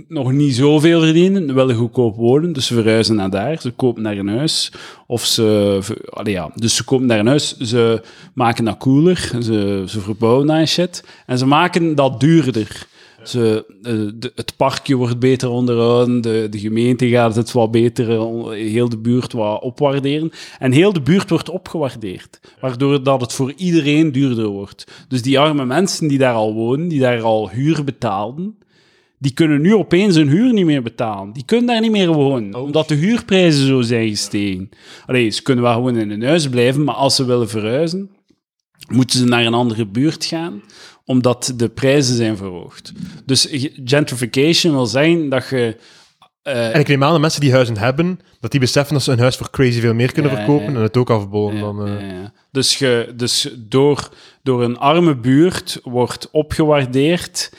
[0.08, 2.54] nog niet zoveel verdienen, willen goedkoop wonen.
[2.54, 4.72] Dus ze verhuizen naar daar, ze kopen daar een huis.
[5.08, 8.02] Of ze, allee ja, dus ze kopen daar een huis, ze
[8.34, 11.04] maken dat cooler, ze, ze verbouwen dat shit.
[11.26, 12.88] En ze maken dat duurder.
[13.24, 18.12] Ze, eh, de, het parkje wordt beter onderhouden, de, de gemeente gaat het wat beter,
[18.12, 20.32] eh, heel de buurt wat opwaarderen.
[20.60, 25.06] En heel de buurt wordt opgewaardeerd, waardoor dat het voor iedereen duurder wordt.
[25.08, 28.58] Dus die arme mensen die daar al wonen, die daar al huur betaalden,
[29.20, 31.34] die kunnen nu opeens hun huur niet meer betalen.
[31.34, 34.70] Die kunnen daar niet meer wonen, omdat de huurprijzen zo zijn gestegen.
[35.06, 38.10] Allee, ze kunnen wel gewoon in hun huis blijven, maar als ze willen verhuizen,
[38.88, 40.62] moeten ze naar een andere buurt gaan,
[41.08, 42.92] omdat de prijzen zijn verhoogd.
[43.26, 43.48] Dus
[43.86, 45.78] gentrification wil zeggen dat je...
[46.42, 49.12] eh, En ik neem aan dat mensen die huizen hebben, dat die beseffen dat ze
[49.12, 50.78] een huis voor crazy veel meer kunnen Ja, verkopen ja.
[50.78, 51.56] en het ook afbouwen.
[51.56, 52.02] Ja, dan, eh.
[52.02, 52.34] ja, ja.
[52.52, 54.10] Dus, je, dus door,
[54.44, 57.52] door een arme buurt wordt opgewaardeerd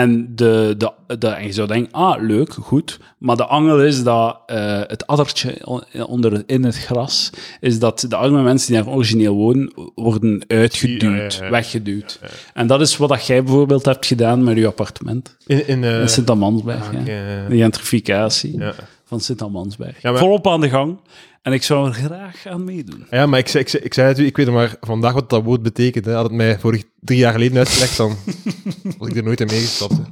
[0.00, 2.98] en, de, de, de, en je zou denken, ah, leuk, goed.
[3.18, 8.04] Maar de angel is dat eh, het addertje on- onder, in het gras, is dat
[8.08, 11.50] de arme mensen die daar origineel wonen, worden uitgeduwd, Ja, ja, ja.
[11.50, 12.20] weggeduwd.
[12.54, 16.00] En dat is wat dat jij bijvoorbeeld hebt gedaan met je appartement In, in, eh,
[16.00, 16.88] in Sint-Amansberg.
[16.88, 17.04] ah, eh,
[17.48, 18.72] De gentrificatie ja.
[19.12, 20.02] Van Sint-Amansberg.
[20.02, 20.98] Ja, maar- Volop aan de gang.
[21.42, 23.06] En ik zou er graag aan meedoen.
[23.10, 25.42] Ja, maar ik, zei- ik, ik zei het u, ik weet maar vandaag wat dat
[25.42, 26.04] woord betekent.
[26.04, 26.12] Hè.
[26.12, 28.16] Had het mij vorig drie jaar geleden uitgelegd, dan
[28.98, 29.92] was ik er nooit in meegestapt.
[29.96, 30.02] hè.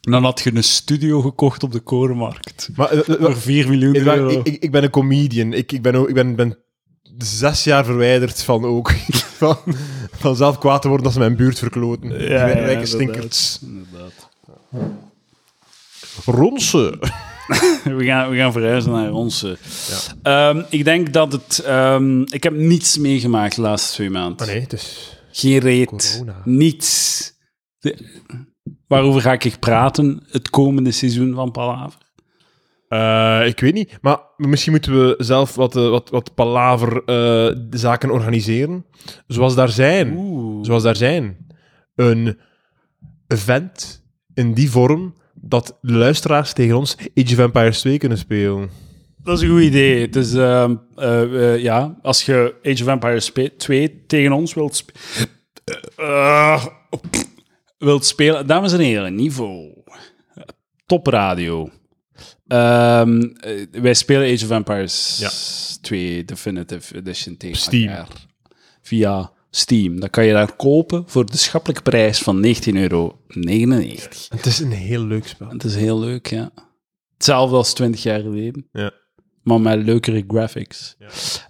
[0.00, 2.68] En dan had je een studio gekocht op de korenmarkt.
[2.76, 4.40] Maar eh, eh, Voor 4 miljoen ik, ben- euro.
[4.44, 5.52] ik, ik, ben een comedian.
[5.52, 6.58] Ik, ik ben, ook, ik ben, ben
[7.18, 8.90] zes jaar verwijderd van ook
[9.40, 9.56] van,
[10.12, 12.08] van zelf kwaad te worden als ze mijn buurt verkloten.
[12.08, 12.88] Die ja, inderdaad.
[12.88, 13.58] stinkers.
[13.62, 14.28] Inderdaad.
[16.24, 16.98] Ronsen.
[17.98, 19.42] We gaan, we gaan verhuizen naar ons.
[19.42, 19.52] eh.
[20.22, 21.58] Ehm, ik denk dat het...
[21.58, 24.46] ehm, ik heb niets meegemaakt de laatste twee maanden.
[24.46, 25.14] Ah nee, dus...
[25.32, 26.12] Geen reet.
[26.18, 26.40] Corona.
[26.44, 27.32] Niets.
[27.78, 28.24] De-
[28.88, 31.98] waarover ga ik praten het komende seizoen van Palaver?
[32.88, 37.56] Eh, ik weet niet, maar misschien moeten we zelf wat, eh, wat, wat palaver eh,
[37.70, 38.86] zaken organiseren.
[39.26, 40.16] Zoals daar zijn.
[40.16, 40.64] Oeh.
[40.64, 41.36] Zoals daar zijn.
[41.94, 42.38] Een
[43.26, 44.04] event
[44.34, 45.14] in die vorm
[45.48, 48.70] dat de luisteraars tegen ons Age of Empires 2 kunnen spelen.
[49.22, 50.00] Dat is een goed idee.
[50.00, 54.84] Het is, eh, eh, ja, als je Age of Empires spe- 2 tegen ons wilt,
[55.96, 56.64] Eh,
[57.78, 59.72] wilt spelen, dames en heren, niveau.
[60.86, 61.70] Topradio.
[62.46, 63.02] Eh,
[63.70, 65.30] wij spelen Age of Empires Ja.
[65.80, 67.88] 2 Definitive Edition tegen Steam.
[67.88, 68.08] elkaar.
[68.82, 70.00] Via Steam.
[70.00, 73.18] Dan kan je daar kopen voor de schappelijke prijs van 19,99 euro.
[74.28, 75.48] Het is een heel leuk spel.
[75.48, 76.50] Het is heel leuk, ja.
[77.14, 78.68] Hetzelfde als 20 jaar geleden.
[78.72, 78.90] Ja.
[79.42, 80.96] Maar met leukere graphics.
[80.98, 81.06] Ja.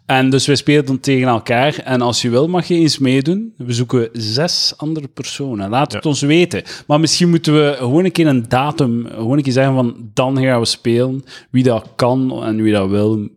[0.07, 1.79] En dus wij spelen dan tegen elkaar.
[1.79, 3.55] En als je wil, mag je eens meedoen.
[3.57, 5.71] We zoeken zes andere personen.
[5.71, 6.09] Laat het Ja.
[6.11, 6.63] ons weten.
[6.87, 9.07] Maar misschien moeten we gewoon een keer een datum...
[9.07, 10.11] Gewoon een keer zeggen van...
[10.15, 11.25] Dan gaan we spelen.
[11.51, 13.29] Wie dat kan en wie dat wil.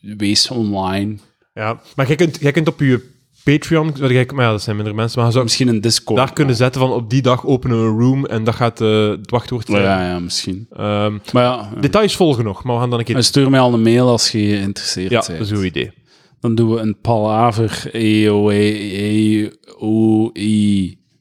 [0.00, 1.16] Wees online.
[1.54, 3.14] Ja, maar jij kunt, jij kunt op je
[3.52, 6.18] Patreon, maar jij- maar ja, dat zijn minder mensen, maar je zou Misschien een Discord.
[6.18, 9.08] daar kunnen zetten van op die dag openen we een room en dat gaat eh,
[9.08, 9.82] het wachtwoord zijn.
[9.82, 10.66] Ja, ja, misschien.
[10.70, 11.68] Ehm, Maar ja...
[11.80, 13.16] details volgen nog, maar we gaan dan een keer...
[13.16, 15.30] En stuur mij al een mail als je geïnteresseerd Ja, bent.
[15.38, 15.92] dat is een goed idee.
[16.40, 19.52] Dan doen we een palaver EOE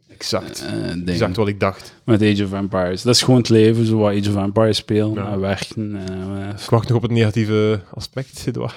[0.07, 0.65] Exact.
[0.65, 1.95] eh ding Exact wat ik dacht.
[2.05, 3.01] met Age of Empires.
[3.01, 5.31] Dat is gewoon het leven, zo wat Age of Empires spelen Ja.
[5.31, 5.95] en werken.
[5.95, 8.75] eh, Ik wacht nog op het negatieve aspect, Edouard,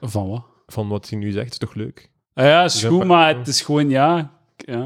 [0.00, 0.42] van wat?
[0.66, 1.50] van wat hij nu zegt.
[1.50, 2.10] is toch leuk?
[2.34, 4.30] Ah ja, is goed, maar- het is gewoon, ja...
[4.56, 4.78] ja.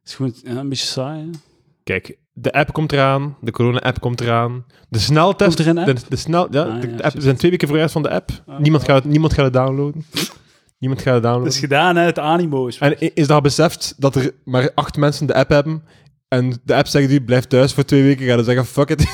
[0.00, 1.30] Het is gewoon ja, een beetje saai, hè.
[1.84, 5.58] Kijk, de app komt eraan, de corona-app komt eraan, de sneltest...
[5.58, 5.86] Er een app?
[5.86, 8.02] De, de snel, ja, Ah, de, ja, de app, er zijn twee weken vooruit van
[8.02, 8.30] de app.
[8.46, 10.04] Ah, niemand, gaat, het- niemand gaat het downloaden.
[10.78, 11.52] niemand gaat het Het downloaden.
[11.52, 12.78] is gedaan, hè, het animo is...
[12.78, 15.82] En is dat beseft dat er maar acht mensen de app hebben
[16.28, 19.04] en de app zegt u blijf thuis voor twee weken, gaan ze zeggen fuck it.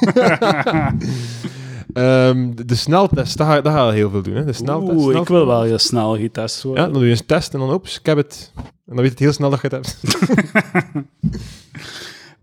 [1.92, 4.34] Ehm, de, de sneltest, dat gaat, dat gaat heel veel doen.
[4.34, 4.44] Hè?
[4.44, 4.98] De sneltest.
[4.98, 6.82] Oeh, ik wil wel heel snel getest worden.
[6.84, 8.52] Ja, dan doe je een test en dan oeps, ik heb het.
[8.56, 9.98] En dan weet het heel snel dat je het hebt.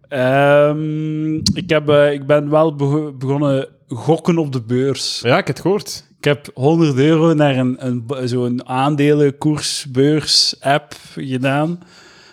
[0.08, 5.20] Ehm, ik, heb, eh, ik ben wel bego- begonnen gokken op de beurs.
[5.24, 6.06] Ja, ik heb het gehoord.
[6.18, 11.80] Ik heb 100 euro naar een, een, zo'n aandelenkoersbeurs-app gedaan.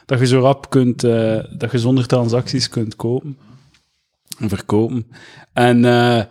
[0.07, 3.39] Dat je zo rap kunt, eh, dat je zonder transacties kunt kopen
[4.39, 5.07] en verkopen.
[5.53, 6.23] En eh,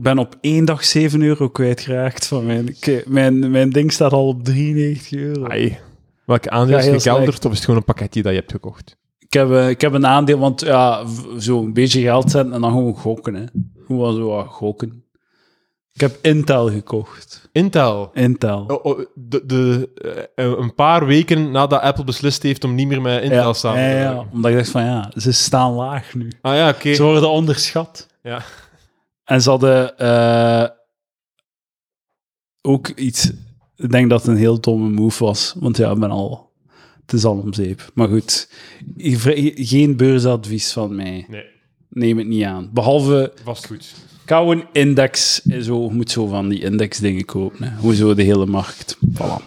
[0.00, 4.44] ben op één dag 7 euro kwijtgeraakt van mijn, mijn, mijn ding staat al op
[4.44, 5.44] 93 euro.
[5.44, 5.78] Ai.
[6.24, 8.96] Welke aandeel Ja, is gekelderd of is het gewoon een pakketje dat je hebt gekocht?
[9.18, 11.04] Ik heb, eh, ik heb een aandeel, want ja,
[11.38, 13.34] zo een beetje geld zetten en dan gewoon gokken.
[13.34, 13.44] Hè.
[13.86, 15.04] Gewoon zo gokken.
[15.92, 17.48] Ik heb Intel gekocht.
[17.52, 18.10] Intel.
[18.14, 18.64] Intel.
[18.66, 19.88] Oh, oh, de, de,
[20.34, 23.82] eh, een paar weken nadat Apple beslist heeft om niet meer met Intel ja, samen
[23.82, 24.32] ja, te ja, werken.
[24.32, 26.32] omdat ik dacht van ja, ze staan laag nu.
[26.40, 26.94] Ah ja, oké.
[26.94, 28.06] Ze worden onderschat.
[28.22, 28.42] Ja.
[29.28, 30.64] En ze hadden eh,
[32.60, 33.30] ook iets...
[33.76, 35.54] Ik denk dat het een heel domme move was.
[35.58, 36.52] Want ja, ik ben al...
[37.00, 37.90] Het is al om zeep.
[37.94, 38.50] Maar goed,
[39.54, 41.26] geen beursadvies van mij.
[41.28, 41.44] Nee,
[41.88, 42.70] Neem het niet aan.
[42.72, 43.94] Behalve, vast goed.
[44.22, 45.42] ik hou een index...
[45.42, 47.64] Zo, je moet zo van die indexdingen kopen.
[47.64, 47.76] Hè.
[47.76, 48.96] Hoe zo de hele markt.
[49.12, 49.44] Voilà.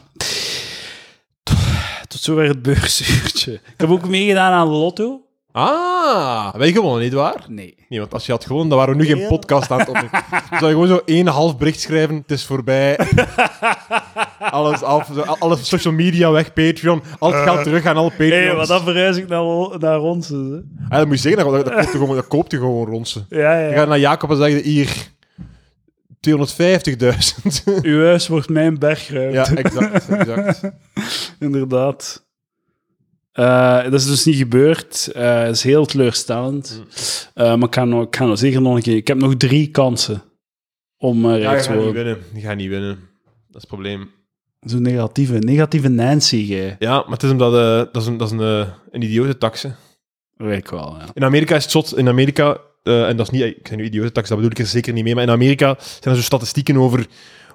[2.07, 3.53] Tot zover het beursuurtje.
[3.53, 5.25] Ik heb ook meegedaan aan de lotto.
[5.51, 7.45] Ah, wij gewonnen, niet waar?
[7.47, 7.75] Nee.
[7.89, 10.11] Nee, want als je had gewonnen, dan waren we nu geen podcast aan het opnemen.
[10.31, 12.99] Dan zou je gewoon zo één half bericht schrijven, het is voorbij.
[14.39, 18.45] alles, af, zo, alles social media weg, Patreon, al het geld terug aan alle Patreons.
[18.49, 19.43] Hé, maar dan verhuis ik naar,
[19.79, 20.29] naar ons.
[20.29, 20.35] Hè.
[20.89, 23.25] Ah, dat moet je zeggen, dat, dat, koopt je gewoon, dat koopt je gewoon rondse.
[23.29, 23.75] Ja, Je ja.
[23.75, 25.09] gaat naar Jacob en zeggen, hier,
[26.29, 27.81] 250.000.
[27.81, 29.33] Uw huis wordt mijn bergruimte.
[29.33, 30.61] ja, exact, exact.
[31.39, 32.29] Inderdaad.
[33.31, 35.09] Eh, dat is dus niet gebeurd.
[35.13, 36.83] Het is heel teleurstellend.
[37.33, 38.95] Eh, maar ik ga, nog, ik ga nog zeker nog een keer...
[38.95, 40.21] Ik heb nog drie kansen
[40.97, 42.03] om uh, Ja, rijk te gaat niet worden.
[42.03, 42.23] winnen.
[42.33, 42.89] Je gaat niet winnen.
[43.25, 44.09] Dat is het probleem.
[44.59, 46.75] Zo'n negatieve, negatieve Nancy, jij.
[46.79, 47.51] Ja, maar het is omdat,
[47.93, 49.69] dat is een, dat is een, een idiote tax, hè.
[50.35, 51.05] Weet ik wel, ja.
[51.13, 51.97] In Amerika is het zot.
[51.97, 54.93] In Amerika, en dat is niet, ik zeg nu idiote-tax, dat bedoel ik er zeker
[54.93, 57.07] niet mee, maar in Amerika zijn er zo statistieken over,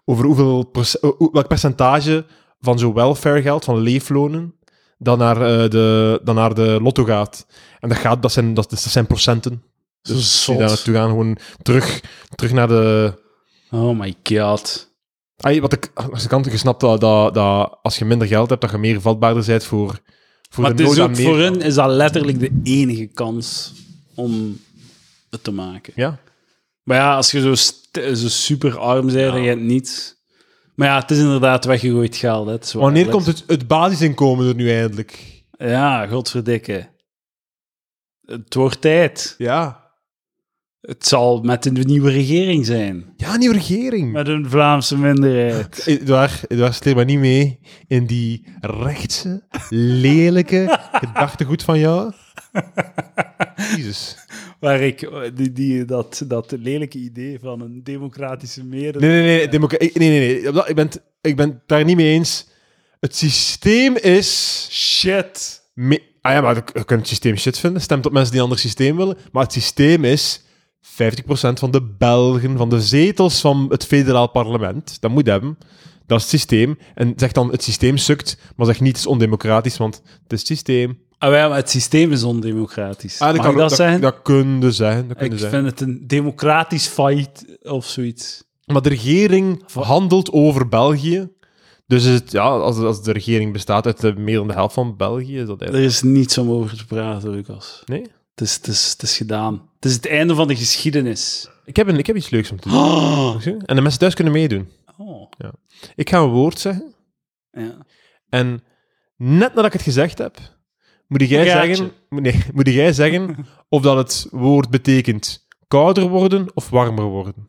[0.04, 0.70] over hoeveel
[1.32, 2.24] welk percentage
[2.60, 4.54] van zo welfare geld, van leeflonen,
[4.98, 7.46] dan naar, eh, de, dan naar de lotto gaat.
[7.80, 9.62] En dat, gaat, dat, zijn, dat, dat zijn procenten.
[10.02, 12.00] Dus die daar naartoe gaan, gewoon terug,
[12.34, 13.14] terug naar de...
[13.70, 14.94] Oh my god.
[15.36, 18.60] Ay, wat ik aan de kant gesnapt dat, dat, dat als je minder geld hebt,
[18.60, 20.00] dat je meer vatbaarder bent voor,
[20.50, 23.72] voor maar de het is ook meer voor hun is dat letterlijk de enige kans
[24.14, 24.60] om
[25.30, 25.92] het te maken.
[25.96, 26.18] Ja,
[26.82, 27.54] Maar ja, als je zo,
[28.14, 29.36] zo super arm bent en Ja.
[29.36, 30.14] je hebt niets...
[30.76, 32.46] Maar ja, het is inderdaad weggegooid geld.
[32.46, 32.52] Hè.
[32.52, 35.42] Het is Wanneer komt het, het basisinkomen er nu eindelijk?
[35.58, 36.88] Ja, godverdikke.
[38.26, 39.34] Het wordt tijd.
[39.38, 39.85] Ja.
[40.86, 43.04] Het zal met de nieuwe regering zijn.
[43.16, 44.12] Ja, nieuwe regering.
[44.12, 45.82] Met een Vlaamse minderheid.
[45.86, 52.12] Edouard, Edouard sleer maar niet mee in die rechtse, lelijke gedachtegoed van jou.
[53.76, 54.16] Jezus.
[54.60, 59.12] Waar ik eh, die, die, dat, dat lelijke idee van een democratische meerderheid.
[59.12, 59.48] Nee, nee, nee.
[59.48, 60.64] Democra ik- nee, nee, nee.
[60.66, 62.46] Ik ben, het- ik ben het daar niet mee eens.
[63.00, 64.68] Het systeem is...
[64.70, 65.62] Shit.
[65.74, 67.82] me- ah ja, maar je je kunt het systeem shit vinden.
[67.82, 69.16] Stemt op mensen die een ander systeem willen.
[69.32, 70.44] Maar het systeem is
[70.90, 70.92] 50%
[71.52, 75.00] van de Belgen, van de zetels van het federaal parlement.
[75.00, 75.58] Dat moet hebben.
[76.06, 76.78] Dat is het systeem.
[76.94, 80.38] En zeg dan, het systeem sukt, maar zeg niet, het is ondemocratisch, want het is
[80.38, 80.98] het systeem.
[81.18, 83.20] Ah, ja, maar het systeem is ondemocratisch.
[83.20, 84.00] Ah, Mag kan- dat, zeggen?
[84.00, 85.08] Dat kun je zeggen.
[85.08, 85.58] Dat kun je ik zeggen.
[85.60, 88.44] vind het een democratisch fight of zoiets.
[88.64, 91.28] Maar de regering handelt over België.
[91.86, 94.74] Dus is het, ja, als, als de regering bestaat uit de meer dan de helft
[94.74, 95.92] van België, is dat Er eigenlijk...
[95.94, 97.82] is niets om over te praten, Lucas.
[97.86, 98.02] Nee?
[98.36, 99.70] Het is, het, is, het is gedaan.
[99.74, 101.48] Het is het einde van de geschiedenis.
[101.64, 102.78] Ik heb, een, ik heb iets leuks om te doen.
[102.86, 103.46] Oh.
[103.46, 104.68] En de mensen thuis kunnen meedoen.
[104.96, 105.30] Oh.
[105.94, 106.94] Ik ga een woord zeggen.
[107.52, 107.76] Ja.
[108.28, 108.64] En
[109.16, 110.38] net nadat ik het gezegd heb,
[111.06, 111.74] moet jij, Gaatje.
[111.74, 117.48] zeggen, nee, moet jij zeggen of dat het woord betekent kouder worden of warmer worden.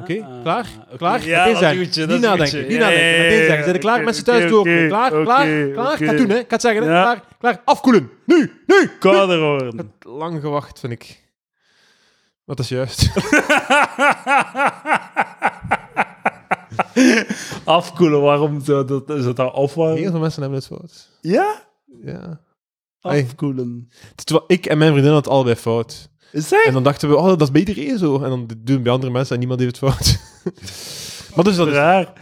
[0.00, 0.66] Oké, klaar?
[0.96, 1.24] Klaar?
[1.26, 1.80] Ja, Meteen dat zeggen.
[1.80, 3.04] is goedje, Niet dat nadenken, niet Ja, nadenken.
[3.06, 3.44] ja, ja, Meteen ja.
[3.46, 3.62] zeggen.
[3.62, 3.94] Zijn er klaar?
[3.94, 4.66] Oké, Mensen thuis oké, doen ook.
[4.66, 5.10] oké, Klaar?
[5.10, 5.68] Klaar?
[5.72, 6.00] Klaar?
[6.02, 6.36] Ik ga doen, hè.
[6.38, 6.88] Ik ga het zeggen, hè.
[6.92, 7.02] Ja.
[7.02, 7.22] Klaar?
[7.38, 7.62] Klaar?
[7.64, 8.10] Afkoelen.
[8.24, 8.62] Nu!
[8.66, 8.90] Nu!
[8.98, 9.92] Kouder worden.
[10.00, 11.24] Lang gewacht, vind ik.
[12.44, 13.08] Wat is juist.
[17.64, 19.96] Afkoelen, waarom zou dat, is het daar opwarmen?
[19.98, 21.08] Heel veel mensen hebben het fout.
[21.20, 21.62] Ja?
[22.02, 22.40] Ja.
[23.00, 23.90] Afkoelen.
[24.14, 26.08] Terwijl ik en mijn vriendin hadden het allebei fout.
[26.36, 26.64] Is dat?
[26.66, 28.22] En dan dachten we, oh, dat is bij iedereen zo.
[28.22, 30.18] En dan doen we bij andere mensen en niemand heeft het fout.
[31.34, 31.72] maar dus dat is...
[31.72, 32.12] raar.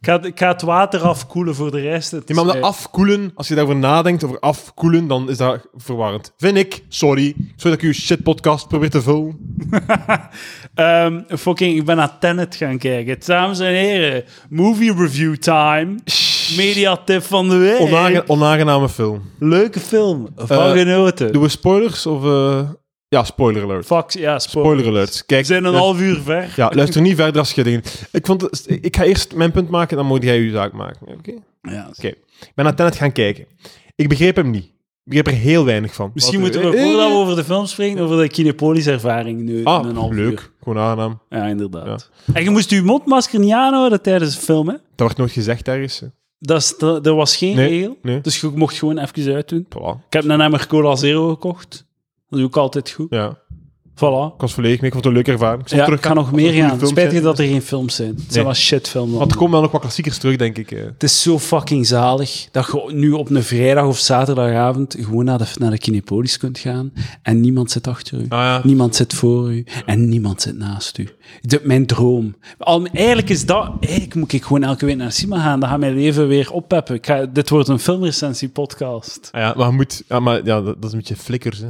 [0.00, 2.10] Ik ga, ik ga het water afkoelen voor de rest.
[2.10, 6.32] Het Ja, maar dat afkoelen, als je daarover nadenkt, over afkoelen, dan is dat verwarrend.
[6.36, 6.82] Vind ik.
[6.88, 7.34] Sorry.
[7.36, 9.38] Sorry dat ik uw shitpodcast probeer te vullen.
[10.74, 13.16] Ehm, fucking, ik ben naar Tenet gaan kijken.
[13.26, 15.94] Dames en heren, movie review time.
[16.56, 17.80] Mediatip van de week.
[17.80, 19.22] Onage- onaangename film.
[19.38, 20.28] Leuke film.
[20.36, 21.32] Van Eh, genoten.
[21.32, 22.24] Doen we spoilers of...
[22.24, 22.60] eh,
[23.08, 23.86] Ja, spoiler alert.
[23.86, 24.72] Fuck, ja, spoiler.
[24.72, 25.22] Spoiler alert.
[25.26, 26.52] Kijk, We zijn een half uur ver.
[26.56, 27.82] Ja, luister niet verder als je dingen...
[28.12, 31.06] Ik, vond het- ik ga eerst mijn punt maken, dan moet jij je zaak maken.
[31.18, 31.32] Oké?
[31.62, 31.86] Ja.
[31.96, 32.06] Oké.
[32.40, 33.46] Ik ben naar Tenet gaan kijken.
[33.96, 34.64] Ik begreep hem niet.
[34.64, 34.72] Ik
[35.12, 36.10] begreep er heel weinig van.
[36.14, 39.64] Misschien Wat- moeten we, eh, voordat we over de film spreken, over de Kinepolis-ervaring nu
[39.64, 40.30] Ah, een half leuk.
[40.32, 40.50] uur.
[40.62, 41.20] Gewoon aangenaam.
[41.28, 42.10] Ja, inderdaad.
[42.32, 44.72] En je moest je mondmasker niet aanhouden tijdens de film, hè?
[44.74, 46.02] Dat wordt nooit gezegd ergens.
[46.38, 48.20] Dat is, dat, er was geen Nee, regel, nee.
[48.20, 49.64] dus je mocht gewoon even uitdoen.
[49.68, 50.04] Voilà.
[50.06, 51.85] Ik heb een emmer Cola Zero gekocht.
[52.28, 53.10] Dat is ook altijd goed.
[53.10, 53.38] Ja.
[53.96, 54.34] Voilà.
[54.34, 54.90] Ik was volledig mee.
[54.90, 55.62] Ik vond het een leuke ervaring.
[55.62, 56.86] Ik Ja, terug ik ga nog er meer gaan.
[56.86, 58.14] Spijtig dat er geen films zijn.
[58.14, 59.12] Het zijn wel shitfilms.
[59.12, 60.70] Want er komen wel nog wat klassiekers terug, denk ik.
[60.70, 65.38] Het is zo fucking zalig dat je nu op een vrijdag of zaterdagavond gewoon naar
[65.38, 68.26] de, naar de Kinepolis kunt gaan en niemand zit achter u.
[68.28, 68.60] Ah ja.
[68.64, 71.08] Niemand zit voor u en niemand zit naast u.
[71.40, 72.36] De, mijn droom.
[72.58, 73.72] Al, eigenlijk is dat...
[73.80, 75.60] Eigenlijk moet ik gewoon elke week naar cinema gaan.
[75.60, 76.94] Dan gaat mijn leven weer oppeppen.
[76.94, 79.28] Ik ga, dit wordt een filmrecensie-podcast.
[79.32, 80.02] Ah ja, maar moet...
[80.08, 81.68] Ja, maar ja, dat, dat is een beetje flikkers, hè.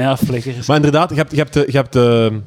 [0.00, 0.66] Ja, flikkers.
[0.66, 2.40] Maar inderdaad, je hebt, je hebt, de, je hebt de,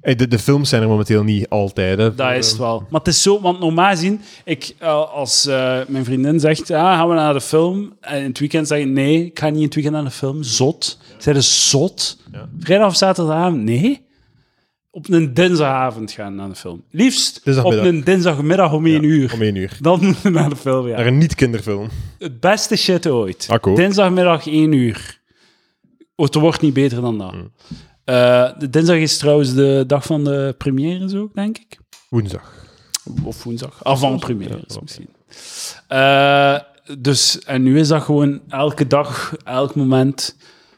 [0.00, 2.14] eh, de, de films zijn er momenteel niet altijd, hè.
[2.14, 2.86] Dat is het wel.
[2.90, 6.96] Maar het is zo, want normaal gezien, ik, eh, als eh, mijn vriendin zegt, ja,
[6.96, 7.96] gaan we naar de film?
[8.00, 10.10] En in het weekend zeg ik, nee, ik ga niet in het weekend naar de
[10.10, 10.42] film.
[10.42, 10.98] Zot.
[11.18, 12.18] Zij is zot.
[12.32, 12.48] Ja.
[12.58, 13.62] Vrijdag of zaterdagavond?
[13.62, 14.06] Nee.
[14.90, 16.84] Op een dinsdagavond gaan naar de film.
[16.90, 19.32] Liefst op een dinsdagmiddag om één uur.
[19.34, 19.76] Om één uur.
[19.80, 20.88] Dan naar de film.
[20.88, 21.88] Naar een niet-kinderfilm.
[22.18, 23.46] Het beste shit ooit.
[23.50, 23.76] Akkoord.
[23.76, 25.20] Dinsdagmiddag 1 uur.
[26.14, 27.30] Oh, Het wordt niet beter dan dat.
[27.30, 27.50] Hmm.
[28.04, 31.78] Eh, dinsdag is trouwens de dag van de première, zo, denk ik.
[32.08, 32.52] Woensdag.
[33.24, 33.84] Of woensdag.
[33.84, 34.82] Avant première Ja, is oké.
[34.82, 35.08] misschien.
[35.88, 36.58] Eh,
[36.98, 40.36] dus, en nu is dat gewoon elke dag, elk moment.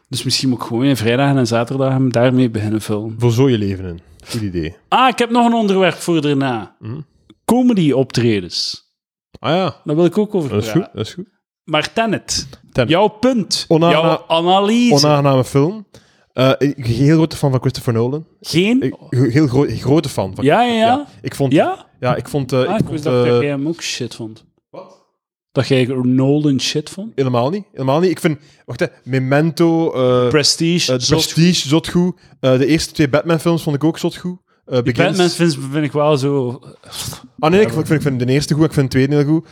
[0.08, 3.14] Dus misschien moet ik gewoon een vrijdag en zaterdag hem daarmee beginnen filmen.
[3.18, 4.00] Voor zo je leven in.
[4.26, 4.76] Goed idee.
[4.88, 6.76] Ah, ik heb nog een onderwerp voor daarna.
[6.80, 7.00] Hm?
[7.44, 8.82] Comedy-optredens.
[9.38, 10.82] Ah ja, Daar wil ik ook over dat is praten.
[10.84, 10.92] goed.
[10.96, 11.26] Dat is goed.
[11.64, 12.90] Maar Tenet, Tenet.
[12.90, 14.94] jouw punt, Onaana- jouw analyse.
[15.06, 15.86] Onaangename film.
[16.34, 18.26] Ben heel grote fan van Christopher Nolan.
[18.40, 18.82] Geen?
[18.82, 21.06] Ik, heel gro grote fan van Ja, ja, ja.
[21.22, 21.52] Ik vond...
[21.52, 21.86] Ja?
[22.00, 22.52] Ja, ik vond...
[22.52, 24.44] eh, Ah, ik ik vond wist dat eh, jij hem ook shit vond.
[24.70, 25.02] Wat?
[25.52, 27.12] Dat jij Nolan shit vond?
[27.14, 27.64] Helemaal niet.
[27.72, 28.10] Helemaal niet.
[28.10, 28.38] Ik vind...
[28.64, 28.86] Wacht, hè.
[29.04, 29.90] Memento...
[30.28, 32.16] Prestige, zot Prestige, zot goed.
[32.40, 34.38] De eerste twee Batman-films vond ik ook zot goed.
[34.66, 36.60] Die Begins- Batman vind, vind ik wel zo...
[37.38, 39.48] Ah nee, ik, vind, ik vind de eerste goed, ik vind de tweede heel goed.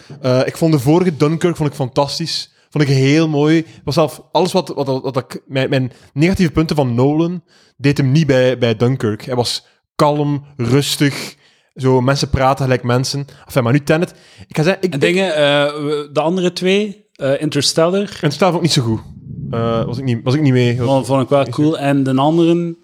[0.47, 2.52] Ik vond de vorige Dunkirk vond ik fantastisch.
[2.73, 3.67] Vond ik heel mooi.
[3.85, 7.43] Was zelf alles wat, wat, wat, ik, mijn, mijn negatieve punten van Nolan
[7.77, 9.25] deed hem niet bij, bij Dunkirk.
[9.25, 11.37] Hij was kalm, rustig.
[11.75, 13.27] Zo, mensen praten gelijk mensen.
[13.45, 14.15] Enfin, maar nu Tenet.
[14.49, 15.73] Ik ga zeggen, ik, En dingen, eh,
[16.13, 19.01] de andere twee, eh, Interstellar, En het staat ook niet zo goed.
[19.51, 20.77] Eh, was, ik niet, was ik niet mee.
[20.77, 21.79] Vond, vond ik wel cool.
[21.79, 22.77] En de anderen,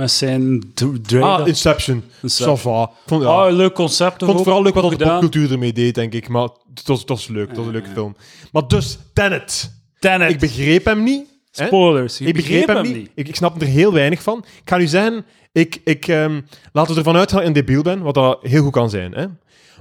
[0.00, 1.20] met zijn d- Dre.
[1.22, 2.02] Ah, Inception.
[2.22, 2.56] Inception.
[2.58, 2.82] Ça va.
[2.82, 4.12] Ik vond, ja, Ah, leuk concept.
[4.12, 6.28] ik vond het vooral leuk wat de popcultuur ermee deed, denk ik.
[6.28, 7.48] Maar het was, het was leuk.
[7.48, 8.16] Het was een leuke film.
[8.52, 9.72] Maar dus, Tenet.
[9.98, 10.30] Tenet.
[10.30, 11.28] Ik begreep hem niet.
[11.50, 12.18] Spoilers.
[12.18, 13.10] Je Ik begreep hem niet.
[13.14, 14.38] Ik, ik snap er heel weinig van.
[14.62, 16.40] Ik ga nu zeggen, ik, ik, ehm,
[16.72, 19.12] laten we ervan uitgaan dat ik een debiel ben, wat dat heel goed kan zijn.
[19.12, 19.26] Hè?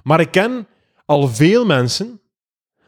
[0.04, 0.68] Maar ik ken
[1.06, 2.20] al veel mensen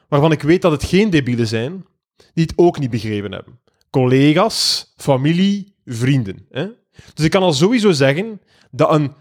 [0.07, 1.85] waarvan ik weet dat het geen debielen zijn,
[2.33, 3.59] die het ook niet begrepen hebben.
[3.89, 6.45] Collega's, familie, vrienden.
[6.51, 6.65] Hè?
[7.13, 9.13] Dus ik kan al sowieso zeggen dat een...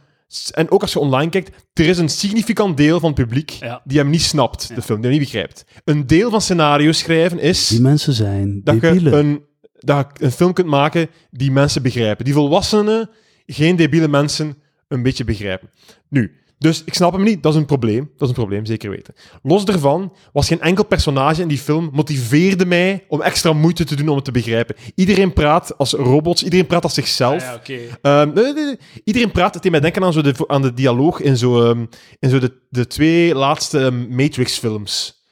[0.54, 3.80] En ook als je online kijkt, er is een significant deel van het publiek Ja.
[3.84, 5.64] die hem niet snapt, de film, die hem niet begrijpt.
[5.84, 9.18] Een deel van scenario schrijven is Die mensen zijn dat je debielen.
[9.18, 9.44] een,
[9.78, 12.24] dat je een film kunt maken die mensen begrijpen.
[12.24, 13.10] Die volwassenen,
[13.46, 14.56] geen debiele mensen,
[14.88, 15.70] een beetje begrijpen.
[16.08, 18.04] Nu, dus ik snap hem niet, dat is een probleem.
[18.12, 19.14] Dat is een probleem, zeker weten.
[19.42, 23.96] Los daarvan was geen enkel personage in die film motiveerde mij om extra moeite te
[23.96, 24.76] doen om het te begrijpen.
[24.94, 27.42] Iedereen praat als robots, iedereen praat als zichzelf.
[27.42, 27.78] Ah, ja, oké.
[28.02, 28.78] Ehm, nee, nee, nee.
[29.04, 31.84] Iedereen praat, het deed mij denken aan, zo de, aan de dialoog in, zo, ehm,
[32.18, 35.24] in zo de, de twee laatste ehm, Matrix-films.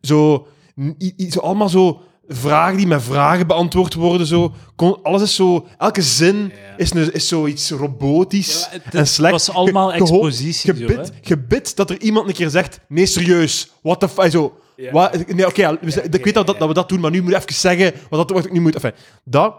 [0.00, 0.46] Zo,
[0.80, 4.26] n- i- i- zo allemaal zo vragen die met vragen beantwoord worden.
[4.26, 4.52] Zo.
[4.76, 5.66] Kon- alles is zo...
[5.78, 6.76] Elke zin Ja.
[6.76, 9.32] is, een, is zoiets robotisch Ja, het- en slecht.
[9.34, 12.80] het was allemaal Ge- expositie, Gebid, gebid dat er iemand een keer zegt...
[12.88, 13.70] Nee, serieus.
[13.82, 14.30] What the fuck?
[14.30, 14.54] Zo...
[14.76, 14.92] Ja.
[14.92, 15.78] Wat, nee, oké,
[16.10, 18.28] ik weet dat, dat, dat we dat doen, maar nu moet ik even zeggen wat,
[18.28, 18.74] dat, wat ik nu moet...
[18.74, 18.92] Enfin,
[19.24, 19.54] dat...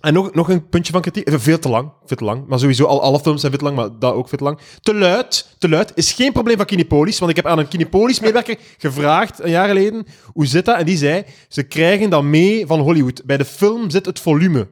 [0.00, 1.28] En nog, nog een puntje van kritiek.
[1.32, 1.92] Veel te lang.
[2.04, 2.46] Veel te lang.
[2.46, 4.58] Maar sowieso, al alle films zijn veel te lang, maar dat ook veel te lang.
[4.80, 5.56] Te luid.
[5.58, 7.18] Te luid is geen probleem van Kinepolis.
[7.18, 10.78] Want ik heb aan een Kinepolis-medewerker gevraagd, een jaar geleden, hoe zit dat?
[10.78, 13.24] En die zei, ze krijgen dat mee van Hollywood.
[13.24, 14.68] Bij de film zit het volume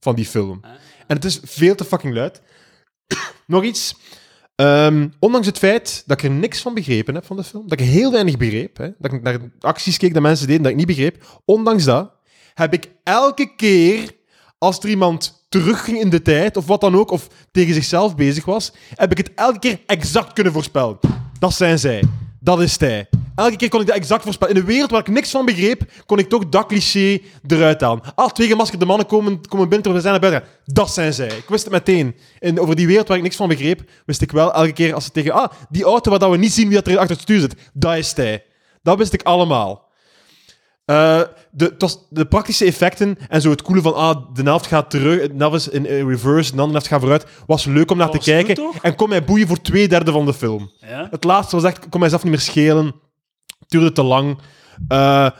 [0.00, 0.60] van die film.
[1.06, 2.42] En het is veel te fucking luid.
[3.46, 3.94] nog iets.
[4.54, 7.80] Ehm, ondanks het feit dat ik er niks van begrepen heb van de film, dat
[7.80, 10.76] ik heel weinig begreep, hè, dat ik naar acties keek dat mensen deden dat ik
[10.76, 12.12] niet begreep, ondanks dat,
[12.54, 14.10] heb ik elke keer,
[14.62, 18.44] als er iemand terugging in de tijd, of wat dan ook, of tegen zichzelf bezig
[18.44, 20.98] was, heb ik het elke keer exact kunnen voorspellen.
[21.38, 22.02] Dat zijn zij.
[22.40, 23.06] Dat is hij.
[23.34, 24.54] Elke keer kon ik dat exact voorspellen.
[24.54, 28.02] In een wereld waar ik niks van begreep, kon ik toch dat cliché eruit halen.
[28.14, 30.50] Ah, twee gemaskerde mannen komen, komen binnen terwijl we zijn naar buiten.
[30.64, 31.36] Dat zijn zij.
[31.36, 32.16] Ik wist het meteen.
[32.38, 35.04] En over die wereld waar ik niks van begreep, wist ik wel elke keer als
[35.04, 35.32] ze tegen...
[35.32, 37.54] Ah, die auto waar we niet zien wie dat er achter het stuur zit.
[37.72, 38.44] Dat is hij.
[38.82, 39.90] Dat wist ik allemaal.
[40.84, 41.20] Eh,
[41.50, 41.74] de,
[42.10, 45.56] de praktische effecten en zo het coole van ah, de helft gaat terug, de helft
[45.56, 48.54] is in eh, reverse, de andere helft gaat vooruit, was leuk om naar te kijken.
[48.54, 48.76] toch?
[48.82, 50.70] En kon mij boeien voor twee derde van de film.
[50.80, 51.08] Ja?
[51.10, 52.94] Het laatste was echt, kon mijzelf niet meer schelen.
[53.68, 54.38] Duurde te lang.
[54.88, 55.30] Eh,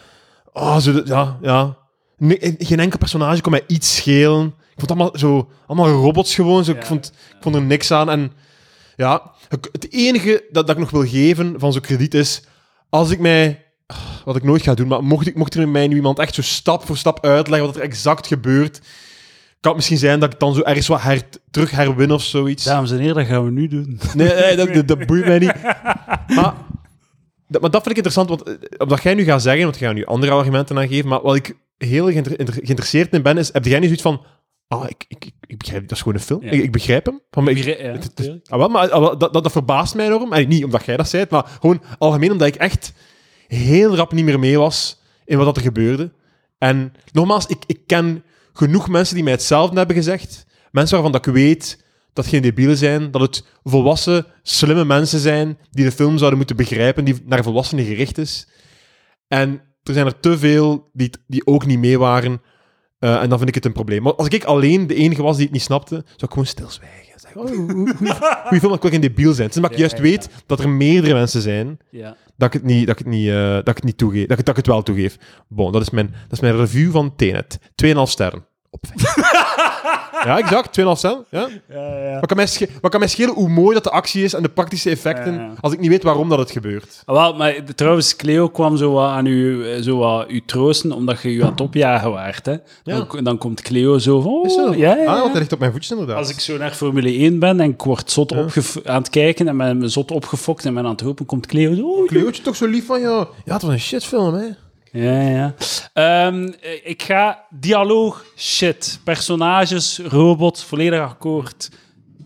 [0.52, 1.76] oh, zo, de- ja, ja.
[2.16, 4.46] Nee, geen enkel personage kon mij iets schelen.
[4.46, 6.64] Ik vond het allemaal zo, allemaal robots gewoon.
[6.64, 6.70] Zo.
[6.70, 8.10] Ik, Ja, vond, ik vond er niks aan.
[8.10, 8.32] En
[8.96, 12.42] ja, het enige dat, dat ik nog wil geven van zo'n krediet is,
[12.90, 13.64] als ik mij,
[14.24, 16.42] wat ik nooit ga doen, maar mocht, ik, mocht er mij nu iemand echt zo
[16.42, 18.78] stap voor stap uitleggen wat er exact gebeurt,
[19.60, 22.64] kan het misschien zijn dat ik dan zo ergens wat her, terug herwin of zoiets.
[22.64, 24.00] Dames en heren, dat gaan we nu doen.
[24.14, 25.54] Nee, nee dat, dat, dat boeit mij niet.
[26.26, 26.54] Maar
[27.48, 29.88] dat, maar dat vind ik interessant, want eh, omdat jij nu gaat zeggen, want jij
[29.88, 33.78] gaat nu andere argumenten aangeven, maar wat ik heel geïnteresseerd in ben, is, heb jij
[33.78, 34.24] nu zoiets van,
[34.68, 36.42] ah, ik, ik, ik, begrijp, dat is gewoon een film.
[36.44, 36.50] Ja.
[36.50, 37.20] Ik, ik begrijp hem.
[37.30, 38.46] Van, ik, Ja, het- het- tuurlijk.
[38.48, 40.32] ah, wel, maar ah, wel, dat, dat, dat verbaast mij enorm.
[40.32, 42.92] En niet omdat jij dat zei, maar gewoon algemeen omdat ik echt
[43.54, 46.12] heel rap niet meer mee was in wat er gebeurde.
[46.58, 50.46] En nogmaals, ik, ik ken genoeg mensen die mij hetzelfde hebben gezegd.
[50.70, 55.58] Mensen waarvan dat ik weet dat geen debielen zijn, dat het volwassen, slimme mensen zijn
[55.70, 58.48] die de film zouden moeten begrijpen, die naar volwassenen gericht is.
[59.28, 62.40] En er zijn er te veel die, die ook niet mee waren.
[63.02, 64.02] Eh, en dan vind ik het een probleem.
[64.02, 67.12] Maar als ik alleen de enige was die het niet snapte, zou ik gewoon stilzwijgen.
[67.16, 69.50] Zeggen, oh, hoe, hoe, ik wil geen debiel zijn.
[69.54, 71.78] Omdat ik juist weet dat er meerdere mensen zijn
[72.36, 74.26] dat ik het niet, dat ik het niet, eh, dat ik het niet toegeef.
[74.26, 75.16] Dat ik, dat ik het wel toegeef.
[75.48, 77.58] Bon, dat is mijn, dat is mijn review van Tenet.
[77.84, 78.46] 2,5 sterren.
[78.70, 79.14] Op 5.
[80.26, 80.80] ja, exact.
[80.80, 81.24] 2,5 sterren.
[81.30, 81.48] Ja.
[81.68, 82.14] Ja, ja.
[82.20, 82.48] Wat, kan mij
[82.80, 85.40] wat kan mij schelen hoe mooi dat de actie is en de praktische effecten, Ja,
[85.40, 85.52] ja.
[85.60, 87.02] als ik niet weet waarom dat het gebeurt.
[87.04, 90.92] Ah, Wel, maar trouwens, Cleo kwam zo wat aan u, eh, zo wat u troosten,
[90.92, 92.46] omdat je u aan het opjagen waart.
[92.46, 92.52] Hè?
[92.52, 93.06] Ja.
[93.10, 94.32] Dan, dan komt Cleo zo van...
[94.32, 94.74] Oh, Is zo?
[94.74, 95.18] Ja, ja, Ah, ja.
[95.18, 96.16] want hij ligt op mijn voetjes inderdaad.
[96.16, 98.32] Als ik zo naar Formule 1 ben en ik word zot
[98.86, 101.74] aan het kijken en ben me zot opgefokt en ben aan het hopen, komt Cleo
[101.74, 101.82] zo...
[101.82, 103.26] Oh, Cleootje toch zo lief van jou.
[103.44, 104.46] Ja, het was een shitfilm, hè.
[104.92, 105.54] Ja, ja.
[105.92, 109.00] Ehm, eh, ik ga dialoog, shit.
[109.04, 111.70] Personages, robot, volledig akkoord.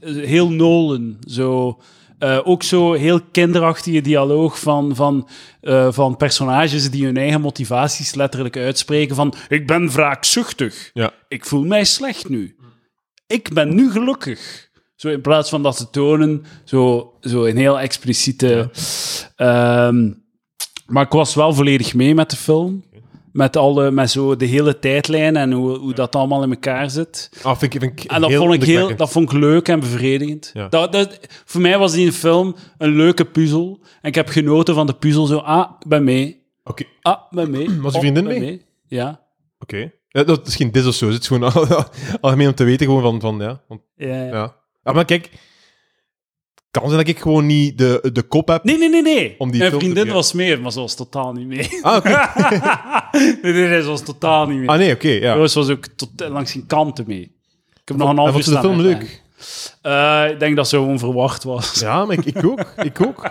[0.00, 1.80] Eh, Heel Nolan, zo.
[2.18, 5.28] Eh, ook zo heel kinderachtige dialoog van, van,
[5.90, 10.90] van personages die hun eigen motivaties letterlijk uitspreken van ik ben wraakzuchtig.
[10.92, 11.12] Ja.
[11.28, 12.56] Ik voel mij slecht nu.
[13.26, 14.68] Ik ben nu gelukkig.
[14.94, 18.70] Zo in plaats van dat te tonen, zo, zo een heel expliciete...
[19.36, 20.10] ehm,
[20.86, 22.84] maar ik was wel volledig mee met de film.
[23.32, 27.30] Met, alle, met zo de hele tijdlijn en hoe, hoe dat allemaal in elkaar zit.
[27.42, 29.68] Ah, vind ik, vind ik En dat heel vond ik heel, dat vond ik leuk
[29.68, 30.50] en bevredigend.
[30.54, 30.68] Ja.
[30.68, 33.80] Dat, dat, voor mij was die film een leuke puzzel.
[34.00, 35.26] En ik heb genoten van de puzzel.
[35.26, 36.42] Zo, ah, ik ben mee.
[36.64, 37.66] Oké, Ah, ben mee.
[37.80, 38.64] Was je Oh, vriendin ik ben mee?
[38.86, 39.20] Ja.
[39.58, 39.90] oké.
[40.08, 41.10] Ja, dat is geen dis of zo.
[41.10, 41.52] Het is gewoon
[42.20, 43.60] algemeen om te weten gewoon van, van ja.
[43.68, 44.24] Want, Ja, ja.
[44.26, 44.56] ja.
[44.82, 45.30] Ah, maar kijk,
[46.76, 48.64] het kan zijn dat ik gewoon niet de, de kop heb.
[48.64, 49.34] Nee, nee, nee, nee.
[49.38, 51.78] Om die Mijn vriendin was mee, maar ze was totaal niet mee.
[51.82, 52.08] Ah, oké.
[53.42, 54.68] nee, nee, nee, ze was totaal niet mee.
[54.68, 55.34] Ah, nee, oké, ja.
[55.34, 57.22] Roos was ook tot, langs geen kanten mee.
[57.82, 59.22] Ik heb nog een En half uur vond je de film leuk?
[59.82, 61.80] Eh, ik denk dat ze onverwacht was.
[61.80, 62.72] Ja, maar ik, ik ook.
[62.82, 63.30] Ik ook.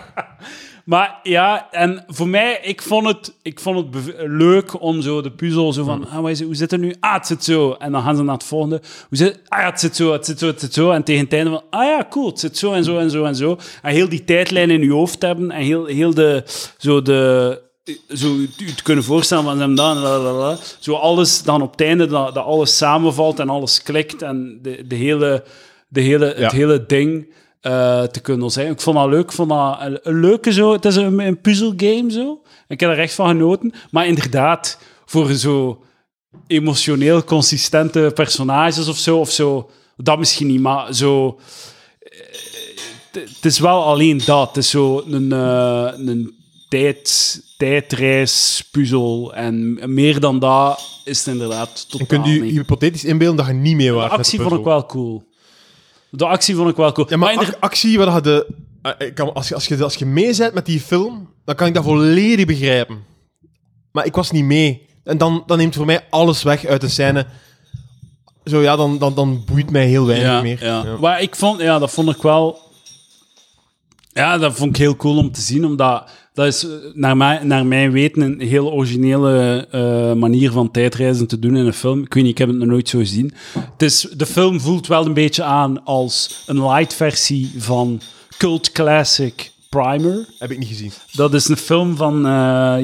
[0.86, 5.30] Maar ja, en voor mij, ik vond het, ik vond het leuk om zo de
[5.30, 6.94] puzzel zo van, ah, het, hoe zit het nu?
[7.00, 7.72] Ah, het zit zo.
[7.78, 8.80] En dan gaan ze naar het volgende.
[9.08, 9.40] Hoe zit het?
[9.48, 10.90] Ah ja, het zit zo, het zit zo, het zit zo.
[10.90, 13.24] En tegen het einde van, ah ja, cool, het zit zo en zo en zo
[13.24, 13.58] en zo.
[13.82, 16.42] En heel die tijdlijn in je hoofd hebben en heel, heel de,
[16.78, 17.60] zo de,
[18.08, 18.34] zo
[18.76, 22.76] te kunnen voorstellen van hem dan, zo alles dan op het einde, dat, dat alles
[22.76, 25.44] samenvalt en alles klikt en de, de hele,
[25.88, 26.42] de hele, Ja.
[26.42, 27.34] het hele ding
[27.66, 28.70] eh, te kunnen zijn.
[28.70, 31.40] Ik vond dat leuk, ik vond dat een, een leuke zo, het is een, een
[31.40, 32.40] puzzelgame zo.
[32.68, 35.82] Ik heb er echt van genoten, maar inderdaad, voor zo
[36.46, 41.38] emotioneel consistente personages of zo, of zo, dat misschien niet, maar zo...
[41.98, 42.10] eh,
[43.12, 44.48] Het is wel alleen dat.
[44.48, 46.34] Het is zo een, eh, een
[46.68, 49.34] tijd, tijdreispuzzel.
[49.34, 52.52] En meer dan dat is het inderdaad totaal En kunt niet.
[52.52, 54.78] hypothetisch inbeelden dat je niet mee De waart met actie de vond ik puzzel?
[54.80, 55.25] wel cool.
[56.16, 57.06] De actie vond ik wel cool.
[57.10, 58.46] Ja, maar, inder- ac- actie, wat de...
[58.82, 61.66] eh, kan, als, je, als, je, als je mee bent met die film, dan kan
[61.66, 62.98] ik dat volledig begrijpen.
[63.92, 64.86] Maar ik was niet mee.
[65.04, 67.26] En dan, dan neemt voor mij alles weg uit de scène.
[68.44, 70.64] Zo ja, dan, dan, dan boeit mij heel weinig ja, meer.
[70.64, 70.82] Ja.
[70.84, 70.96] Ja.
[71.00, 72.58] Maar ik vond, ja, dat vond ik wel.
[74.16, 76.04] Ja, dat vond ik heel cool om te zien, omdat
[76.34, 81.26] dat is eh, naar, mij, naar mijn weten een heel originele eh, manier van tijdreizen
[81.26, 82.02] te doen in een film.
[82.02, 83.32] Ik weet niet, ik heb het nog nooit zo gezien.
[83.58, 88.00] Het is, de film voelt wel een beetje aan als een light versie van
[88.36, 90.26] cult classic Primer.
[90.38, 90.92] Heb ik niet gezien.
[91.12, 92.32] Dat is een film van eh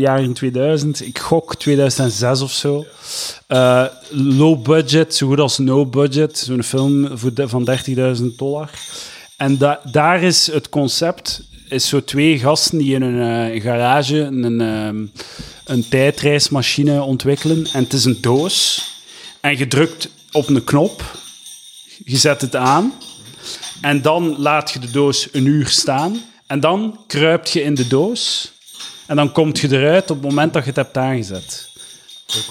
[0.01, 1.07] jaren 2000.
[1.07, 2.85] Ik gok 2006 of zo.
[4.11, 6.39] Low budget, zo goed als no budget.
[6.39, 8.71] Zo'n film voor de- van 30.000 dollar.
[9.43, 11.43] En da- daar is het concept...
[11.69, 15.05] is zo twee gasten die in een eh, garage een, ehm,
[15.65, 17.67] een tijdreismachine ontwikkelen.
[17.73, 18.85] En het is een doos.
[19.41, 21.19] En je drukt op een knop.
[22.05, 22.93] Je zet het aan.
[23.81, 26.23] En dan laat je de doos een uur staan.
[26.47, 28.53] En dan kruipt je in de doos.
[29.07, 31.69] En dan komt je eruit op het moment dat je het hebt aangezet.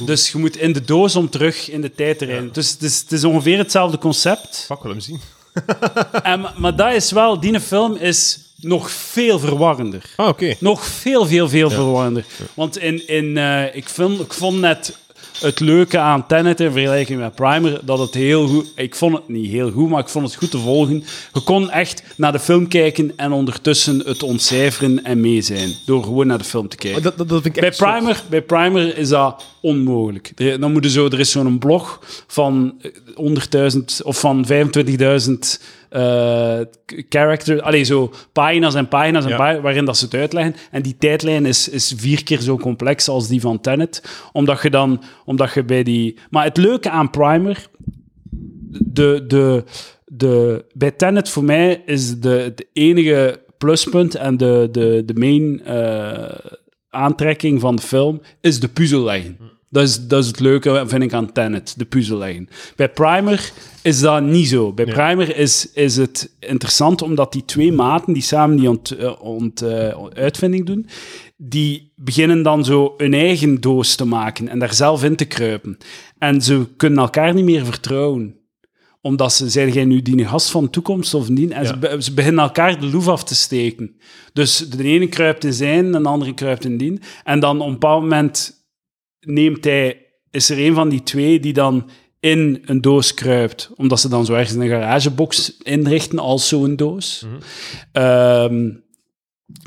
[0.05, 2.53] Dus je moet in de doos om terug in de tijd te rijden.
[2.53, 4.63] Dus het is, het is ongeveer hetzelfde concept.
[4.67, 5.21] Fuck, wel hem zien.
[6.23, 10.01] En, maar- dat is wel, die film is nog veel verwarrender.
[10.15, 10.53] Ah, oké.
[10.59, 12.25] Nog veel, veel, veel verwarrender.
[12.53, 14.97] Want in, in, eh, ik, vind, ik vond net
[15.41, 18.71] het leuke aan Tenet in vergelijking met Primer, dat het heel goed...
[18.75, 21.03] Ik vond het niet heel goed, maar ik vond het goed te volgen.
[21.33, 25.73] Je kon echt naar de film kijken en ondertussen het ontcijferen en mee zijn.
[25.85, 27.03] Door gewoon naar de film te kijken.
[27.03, 27.87] Dat, dat, dat vind ik Bij zot.
[27.87, 30.31] Primer, bij Primer is dat onmogelijk.
[30.35, 32.73] Er, dan moet je zo, er is zo'n blog van
[33.15, 35.61] eh, 100.000 of van 25.000
[35.91, 36.59] eh
[37.09, 39.35] characters, allee, zo pagina's en pagina's en Ja.
[39.37, 40.55] pagina's waarin dat ze het uitleggen.
[40.71, 44.69] En die tijdlijn is, is vier keer zo complex als die van Tenet, omdat je
[44.69, 46.17] dan, omdat je bij die.
[46.29, 47.67] Maar het leuke aan Primer,
[48.69, 49.63] de, de,
[50.05, 55.63] de, bij Tenet voor mij is de, het enige pluspunt en de, de, de main
[55.65, 56.37] eh,
[56.89, 59.37] aantrekking van de film is de puzzel leggen.
[59.71, 62.47] Dat is, dat is het leuke, vind ik, aan Tenet, de puzzel leggen.
[62.75, 63.51] Bij Primer
[63.81, 64.73] is dat niet zo.
[64.73, 69.21] Bij Primer is, is het interessant omdat die twee maten die samen die ont, eh,
[69.21, 70.87] ont, eh, uitvinding doen,
[71.37, 75.77] die beginnen dan zo hun eigen doos te maken en daar zelf in te kruipen.
[76.17, 78.35] En ze kunnen elkaar niet meer vertrouwen
[79.01, 81.51] omdat ze, zijn jij nu die gast van de toekomst of niet?
[81.51, 83.95] En ze, be- ze beginnen elkaar de loef af te steken.
[84.33, 86.99] Dus de ene kruipt in zijn, en de andere kruipt in die.
[87.23, 88.60] En dan op een bepaald moment
[89.21, 93.99] neemt hij, is er een van die twee die dan in een doos kruipt, omdat
[93.99, 97.25] ze dan zo ergens een garagebox inrichten als zo'n doos.
[97.91, 98.69] Ehm,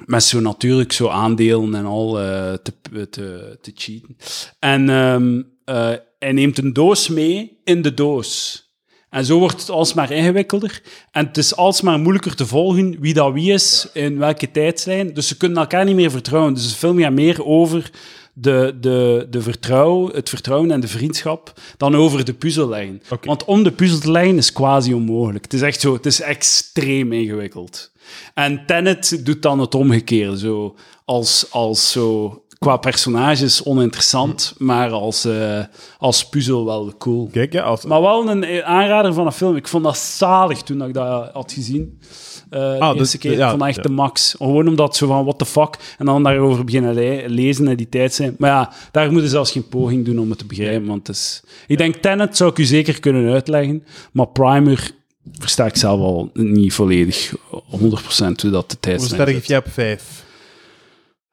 [0.05, 2.73] met zo natuurlijk zo aandelen en al eh, te,
[3.11, 4.17] te, te cheaten.
[4.59, 8.63] En ehm, eh, hij neemt een doos mee in de doos.
[9.11, 10.83] En zo wordt het alsmaar ingewikkelder.
[11.11, 15.15] En het is alsmaar moeilijker te volgen wie dat wie is, in welke tijdslijn.
[15.15, 16.55] Dus ze kunnen elkaar niet meer vertrouwen.
[16.55, 17.91] Dus de film gaat meer over
[18.35, 23.03] de, de, de vertrouw, het vertrouwen en de vriendschap dan over de puzzellijn.
[23.23, 25.45] Want om de puzzel te leggen is quasi onmogelijk.
[25.45, 27.93] Het is echt zo, het is extreem ingewikkeld.
[28.35, 30.75] En Tenet doet dan het omgekeerde, zo
[31.05, 35.65] als, als zo qua personages oninteressant, maar als, eh,
[35.99, 37.29] als puzzel wel cool.
[37.33, 37.85] Kijk, ja, als...
[37.85, 39.57] Maar wel een eh, aanrader van een film.
[39.57, 42.01] Ik vond dat zalig toen ik dat had gezien.
[42.55, 43.33] Eh de Ah, dus- eerste keer.
[43.33, 43.83] ja, ik vond dat echt ja.
[43.83, 44.35] de max.
[44.37, 45.77] Gewoon omdat zo van, what the fuck?
[45.99, 48.35] En dan daarover beginnen le- lezen in die tijd zijn.
[48.39, 50.87] Maar ja, daar moeten zelfs geen poging doen om het te begrijpen.
[50.87, 51.43] Want het is...
[51.67, 53.85] Ik denk, Tenet zou ik u zeker kunnen uitleggen.
[54.13, 54.91] Maar Primer
[55.39, 57.37] versta ik zelf al niet volledig 100%
[58.43, 60.25] hoe dat de tijd Hoeveel sterren geef jij op vijf?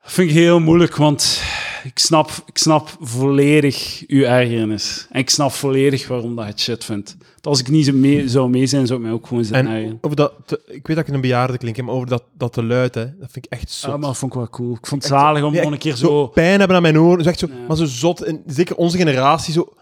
[0.03, 1.41] Dat vind ik heel moeilijk, want
[1.83, 5.07] ik snap, ik snap volledig uw ergernis.
[5.09, 7.15] En ik snap volledig waarom dat je het shit vindt.
[7.19, 9.65] Want Als ik niet zo mee, zou mee zijn, zou ik mij ook gewoon zitten
[9.67, 9.89] ergeren.
[9.89, 10.33] En over dat...
[10.45, 13.05] te- ik weet dat ik een bejaarde klink, maar over dat, dat te luid, hè,
[13.05, 13.91] dat vind ik echt zot.
[13.91, 14.73] Ja, maar dat vond ik wel cool.
[14.75, 16.27] Ik vond het zalig om Ja, nog een keer zo zo...
[16.27, 17.23] pijn hebben aan mijn oren.
[17.23, 17.53] Zo echt zo, Ja.
[17.67, 18.21] Maar zo zot.
[18.21, 19.73] En zeker onze generatie, zo...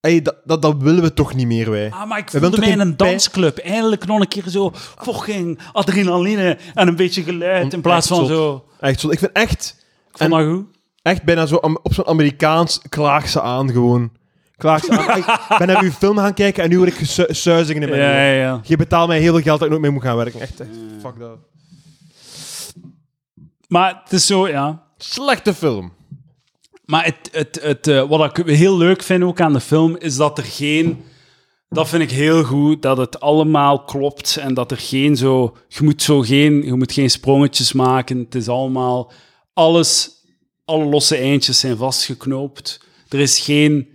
[0.00, 1.90] Ey, dat, dat, dat willen we toch niet meer, wij.
[1.90, 3.58] Ah, maar ik We voelde mij in een pijn- dansclub.
[3.58, 8.28] Eindelijk nog een keer zo fucking adrenaline en een beetje geluid in plaats van zot.
[8.28, 8.64] zo...
[8.80, 9.12] Echt zot.
[9.12, 9.76] Ik vind echt,
[10.10, 10.64] Ik vond dat goed.
[11.02, 14.12] Echt bijna zo am- op zo'n Amerikaans klaag ze aan, gewoon.
[14.56, 15.18] Klaag ze aan.
[15.18, 17.94] ik ben naar uw film gaan kijken en nu word ik gesu- suizingen in Ja,
[17.94, 18.24] mijn oren.
[18.24, 18.60] ja, ja.
[18.64, 20.40] Je betaalt mij heel veel geld dat ik nooit meer moet gaan werken.
[20.40, 20.70] Echt, echt.
[21.00, 21.38] Fuck dat.
[23.68, 24.82] Maar het is zo, ja...
[24.96, 25.92] Slechte film.
[26.84, 30.16] Maar het, het, het, eh, wat ik heel leuk vind ook aan de film, is
[30.16, 31.02] dat er geen...
[31.68, 35.56] Dat vind ik heel goed, dat het allemaal klopt en dat er geen zo...
[35.68, 38.18] Je moet zo geen, je moet geen sprongetjes maken.
[38.18, 39.12] Het is allemaal...
[39.52, 40.10] Alles,
[40.68, 42.80] alle losse eindjes zijn vastgeknoopt.
[43.08, 43.88] Er is geen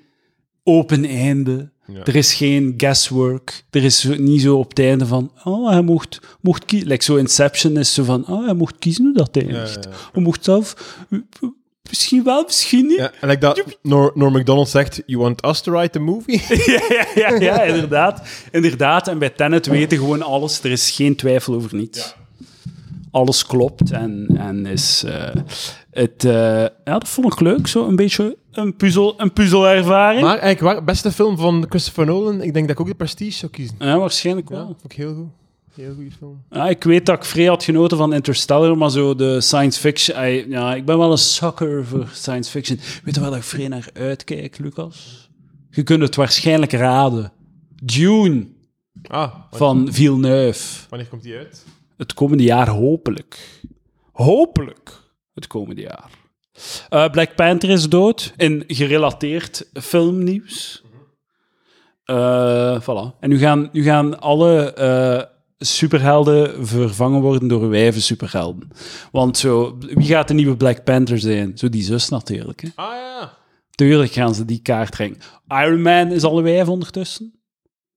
[0.64, 1.72] open einde.
[1.86, 2.04] Ja.
[2.04, 3.64] Er is geen guesswork.
[3.70, 5.32] Er is niet zo op het einde van...
[5.44, 6.88] Oh, hij mocht, mocht kiezen.
[6.88, 8.28] Like zo Inception is zo van...
[8.28, 9.84] Oh, hij mocht kiezen hoe dat eindigt.
[9.84, 9.98] Ja, ja.
[10.12, 10.96] Hij mocht zelf...
[11.90, 12.98] Misschien wel, misschien niet.
[12.98, 16.42] En like dat Nor, Norm MacDonald zegt, you want us to write the movie?
[16.72, 18.22] ja, ja, ja, ja, inderdaad.
[18.52, 20.64] Inderdaad, en bij Tenet weten gewoon alles.
[20.64, 22.16] Er is geen twijfel over niets.
[23.14, 25.04] Alles klopt en, en is...
[25.04, 25.36] eh,
[25.92, 30.22] het, eh, ja, dat vond ik leuk, zo een beetje een, puzzel, een puzzelervaring.
[30.22, 33.32] maar eigenlijk, waar, beste film van Christopher Nolan, ik denk dat ik ook de Prestige
[33.32, 33.76] zou kiezen.
[33.80, 34.66] ja, waarschijnlijk Ja, wel.
[34.66, 35.28] vond ik heel goed.
[35.76, 36.42] Heel goede film.
[36.50, 40.50] Ja, ik weet dat ik vrij had genoten van Interstellar, maar zo de science fiction...
[40.50, 42.80] ja, ik ben wel een sucker voor science fiction.
[43.04, 45.30] Weet je waar ik vrij naar uitkijk, Lucas?
[45.70, 47.32] Je kunt het waarschijnlijk raden.
[47.84, 48.48] Dune
[49.08, 50.86] Ah, van Villeneuve.
[50.90, 51.66] wanneer komt die uit?
[51.98, 53.62] Het komende jaar hopelijk.
[54.12, 54.92] Hopelijk
[55.34, 56.10] het komende jaar.
[56.90, 58.34] Eh, Black Panther is dood.
[58.38, 60.84] In gerelateerd filmnieuws.
[62.04, 63.20] Eh voilà.
[63.20, 65.24] En nu gaan, nu gaan alle eh,
[65.58, 68.68] superhelden vervangen worden door wijven superhelden.
[69.12, 71.58] Want zo, wie gaat de nieuwe Black Panther zijn?
[71.58, 72.62] Zo die zus natuurlijk.
[72.62, 72.70] Hè?
[72.76, 73.38] Ah ja.
[73.70, 75.22] Tuurlijk gaan ze die kaart trekken.
[75.48, 77.43] Iron Man is al een wijf ondertussen.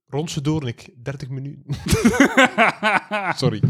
[0.09, 1.63] Rondse Doornik, 30 minuten.
[3.37, 3.61] Sorry.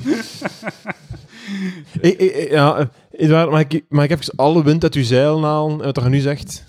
[2.01, 5.43] ik, ik, ja, eh, Edouard, mag ik, mag ik even alle wind uit uw zeilen
[5.43, 6.65] halen, uit wat je nu zegt?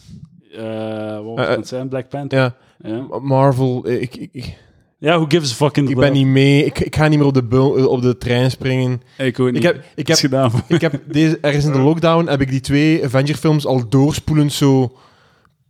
[0.55, 1.87] Eh wat moet Eh, eh, het zijn?
[1.87, 2.39] Black Panther?
[2.39, 4.57] Ja, Ja, Marvel, eh, ik, ik, ik,
[4.97, 7.33] ja who gives a fucking ik ben niet mee, ik, ik ga niet meer op
[7.33, 9.01] de, bul- op de trein springen.
[9.17, 9.55] Ik ook niet.
[9.55, 10.51] Ik heb, ik heb, gedaan.
[10.67, 14.97] ik heb deze, ergens in de lockdown heb ik die twee Avenger-films al doorspoelend zo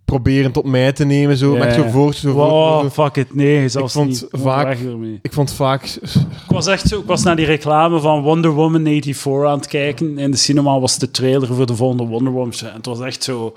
[0.07, 1.37] proberen tot mij te nemen.
[1.37, 1.89] Zo, Ja, met zo ja.
[1.89, 3.35] voor, zo Wow, fuck it.
[3.35, 4.25] Nee, zelfs vond niet.
[4.31, 4.77] Vaak-.
[5.21, 5.83] Ik vond vaak...
[5.85, 6.99] Ik was echt zo...
[6.99, 10.17] Ik was naar die reclame van Wonder Woman 84 aan het kijken.
[10.17, 12.53] In de cinema was de trailer voor de volgende Wonder Woman.
[12.59, 13.53] En het was echt zo...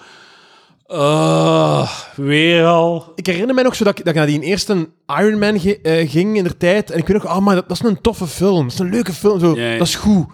[0.87, 3.13] ah, weer al.
[3.15, 4.89] Ik herinner mij nog zo dat ik, dat ik naar die eerste
[5.21, 6.91] Iron Man ge- eh, ging in de tijd.
[6.91, 8.63] En ik weet nog, ah, maar dat, dat is een toffe film.
[8.63, 9.41] Dat is een leuke film.
[9.41, 9.55] Zo.
[9.55, 10.27] Dat is goed.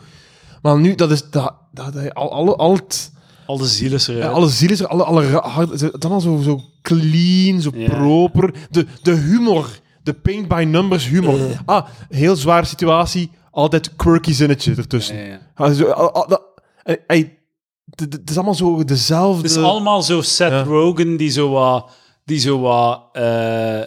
[0.63, 1.31] Maar nu, dat is...
[1.31, 3.13] Dat, dat, al, alle, al het,
[3.47, 6.41] Al de ziel is ja, alle ziel is er, alle, alle hard- dan al zo,
[6.43, 8.55] zo clean, zo proper.
[8.71, 9.69] De, de humor.
[10.03, 11.39] De paint by numbers humor.
[11.65, 13.31] Ah, heel zware situatie.
[13.51, 15.17] Altijd quirky zinnetje ertussen.
[15.17, 15.39] Ja,
[15.93, 16.43] al- al- dat-
[17.07, 17.33] en-
[17.97, 19.43] het is allemaal zo dezelfde...
[19.43, 20.67] Het is allemaal zo Seth.
[20.67, 21.91] Rogen die zo wat...
[22.25, 23.81] Die zo wat eh,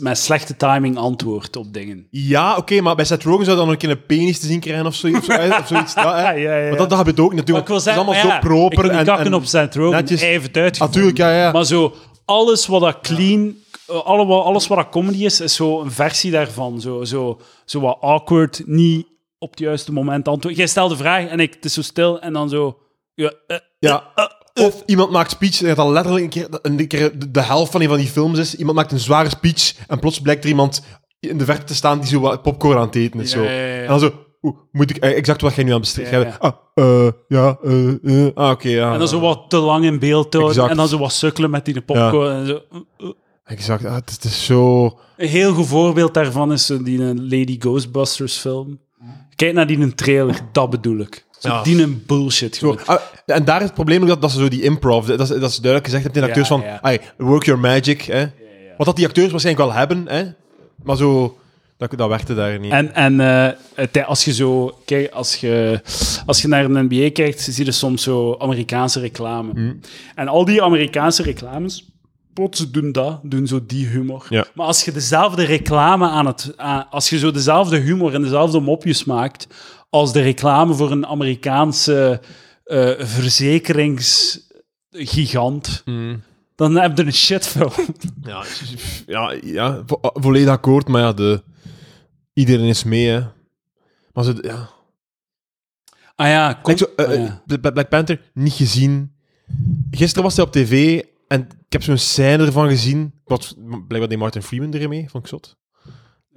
[0.00, 2.06] met slechte timing antwoordt op dingen.
[2.10, 4.86] Ja, oké, maar bij Seth Rogen zou dan een keer een penis te zien krijgen
[4.86, 5.28] of zoiets.
[5.28, 5.94] Of, zo, of zoiets.
[6.04, 6.04] Dat.
[6.04, 6.68] Ja, ja, ja.
[6.68, 7.58] Maar dat, dat gebeurt ook natuurlijk.
[7.58, 8.84] ik wil Het is zeggen, allemaal zo proper.
[8.84, 9.96] ik niet en, op Seth Rogen.
[9.96, 10.20] netjes.
[10.20, 11.00] Hij heeft het uitgevonden.
[11.00, 11.52] Natuurlijk, ja, ja.
[11.52, 13.54] Maar zo, alles wat dat clean,
[13.86, 16.80] eh, alle, alles wat dat comedy is, is zo een versie daarvan.
[16.80, 19.06] Zo, zo, zo wat awkward, niet
[19.38, 20.58] op het juiste moment antwoorden.
[20.58, 22.78] Jij stelt de vraag en ik, het is zo stil en dan zo...
[23.14, 24.12] Ja, eh, ja.
[24.60, 27.88] Of iemand maakt speech, dat dan letterlijk een keer, een keer de, helft van een
[27.88, 28.54] van die films is.
[28.54, 30.82] Iemand maakt een zware speech en plots blijkt er iemand
[31.20, 33.32] in de verte te staan die zo wat popcorn aan het eten is.
[33.32, 33.44] Ja, zo.
[33.44, 33.80] ja, ja, ja.
[33.82, 36.38] En dan zo, oeh, moet ik eh, exact wat jij nu aan het bestrijden.
[36.38, 37.88] Ah, eh, ja, eh,
[38.26, 38.92] eh, ah, oké, ja.
[38.92, 41.64] en dan zo wat te lang in beeld houden en dan zo wat sukkelen met
[41.64, 42.30] die popcorn.
[42.32, 42.60] En zo.
[43.44, 44.84] Exact, ah, het, is- het is zo...
[45.16, 48.78] Een heel goed voorbeeld daarvan is die een Lady Ghostbusters film.
[49.34, 51.26] Kijk naar die een trailer, dat bedoel ik.
[51.38, 51.62] Zo Ja.
[51.62, 52.56] die een bullshit.
[52.56, 55.26] Zo, ah, en daar is het probleem ook dat, dat ze zo die improv, dat,
[55.26, 56.82] ze- dat ze duidelijk gezegd hebben tegen de acteurs Ja, van, ja.
[56.82, 58.02] "Ai, work your magic.
[58.02, 58.26] Hè.
[58.76, 60.24] Wat dat die acteurs waarschijnlijk wel hebben, hè.
[60.82, 61.38] maar zo,
[61.78, 62.72] dat, dat werkte daar niet.
[62.72, 64.78] En, en eh, het- als je zo...
[64.84, 65.80] Kijk, als je,
[66.26, 69.50] als je naar een NBA kijkt, zie je soms zo Amerikaanse reclame.
[69.52, 69.80] Hmm.
[70.14, 71.84] En al die Amerikaanse reclames...
[72.34, 74.26] Plots doen dat, doen zo die humor.
[74.28, 74.46] Ja.
[74.54, 76.52] Maar als je dezelfde reclame aan het...
[76.56, 79.46] aan- als je zo dezelfde humor en dezelfde mopjes maakt
[79.96, 82.20] als de reclame voor een Amerikaanse
[82.64, 86.22] eh, verzekeringsgigant, Mm.
[86.54, 87.70] dan heb je een shitfilm.
[88.22, 88.44] Ja,
[89.06, 91.42] ja, ja vo- volledig akkoord, maar ja, de,
[92.32, 93.20] iedereen is mee, hè.
[94.12, 94.68] Maar ze, ja...
[96.14, 97.42] Ah ja, kom, zo, eh, ah ja.
[97.60, 99.14] Bla- Black Panther, niet gezien.
[99.90, 103.12] Gisteren was hij op tv en ik heb zo'n scène ervan gezien.
[103.24, 103.54] Wat,
[103.86, 105.56] blijkbaar die Martin Freeman erin mee, vond ik zot.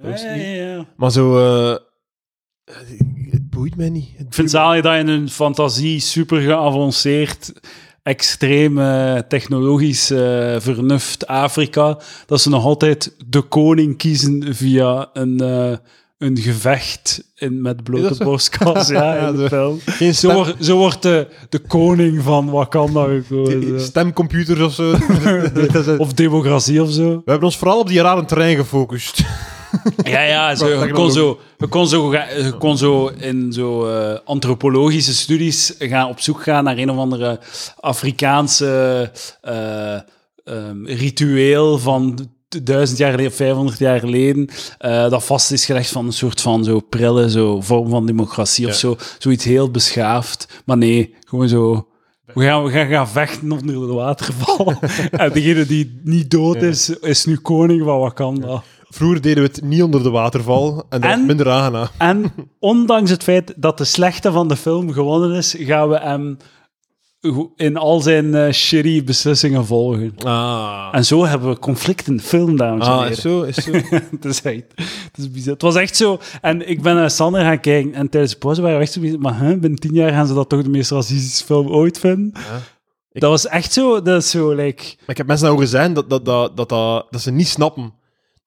[0.02, 0.86] Ja, ja, ja.
[0.96, 1.38] Maar zo...
[1.38, 1.76] eh,
[3.30, 4.08] het boeit mij niet.
[4.16, 7.52] Het Ik vind het dat in hun fantasie super geavanceerd,
[8.02, 15.40] extreem eh, technologisch eh, vernuft Afrika, dat ze nog altijd de koning kiezen via een,
[15.40, 15.76] eh,
[16.18, 18.88] een gevecht in, met blote borstkas.
[18.88, 19.78] Ja, Ja, in de film.
[19.86, 23.80] Geen Zo, wordt- zo wordt de, de koning van Wakanda gekozen.
[23.80, 24.94] stemcomputers of zo.
[25.98, 27.08] Of democratie of zo.
[27.08, 29.20] We hebben ons vooral op die rare terrein gefocust.
[30.02, 34.18] Ja, ja, zo, je, kon zo, je, kon zo, je kon zo in zo eh,
[34.24, 37.40] antropologische studies gaan op zoek gaan naar een of andere
[37.80, 39.10] Afrikaanse
[39.40, 39.94] eh,
[40.44, 44.48] ehm, ritueel van duizend jaar geleden of 500 jaar geleden,
[44.78, 48.66] eh, dat vast is gelegd van een soort van zo prille zo vorm van democratie
[48.66, 48.96] of zo.
[49.18, 50.62] Zoiets heel beschaafd.
[50.64, 51.84] Maar nee, gewoon zo...
[52.34, 54.74] We gaan, we gaan gaan vechten onder de waterval.
[55.10, 58.62] en degene die niet dood is, is nu koning van Wakanda.
[58.92, 61.18] Vroeger deden we het niet onder de waterval en dat En?
[61.18, 61.86] was minder aangenaam.
[61.98, 66.36] En ondanks het feit dat de slechte van de film gewonnen is, gaan we hem
[67.56, 70.12] in al zijn eh, shitty beslissingen volgen.
[70.24, 73.12] Ah, En zo hebben we conflict in de film, dames en ah heren.
[73.16, 73.72] is zo, is zo.
[74.10, 75.52] het, is echt, het is bizar.
[75.52, 76.18] Het was echt zo.
[76.40, 79.00] En ik ben naar Sander gaan kijken en tijdens de pauze waren we echt zo
[79.00, 81.98] bizar, Maar hè, binnen tien jaar gaan ze dat toch de meest racistische film ooit
[81.98, 82.32] vinden?
[83.12, 84.02] Ik- Dat was echt zo.
[84.02, 84.82] Dat is zo, like...
[84.84, 87.92] Maar ik heb mensen zijn dat, dat, dat, dat, dat, dat ze niet snappen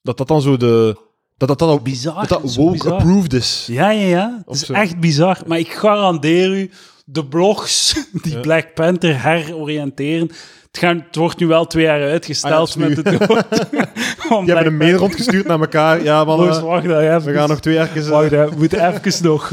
[0.03, 0.97] dat dat dan zo de...
[1.37, 2.27] Dat dat, dat, ook- Bizar.
[2.27, 2.91] dat, dat woke bizar.
[2.91, 3.67] approved is.
[3.71, 4.43] Ja, ja, ja.
[4.45, 5.37] Het is echt bizar.
[5.47, 6.71] Maar ik garandeer u,
[7.05, 7.93] de blogs
[8.23, 8.39] die Ja.
[8.39, 10.27] Black Panther heroriënteren,
[10.67, 13.29] het, gaan, het wordt nu wel twee jaar uitgesteld Ah, ja, het met dood.
[14.37, 16.03] Om Die hebben een mail rondgestuurd naar elkaar.
[16.03, 17.23] Ja, man, wacht dan, even.
[17.23, 17.89] we gaan nog twee jaar...
[18.09, 19.51] Wacht, hè, we moeten even nog...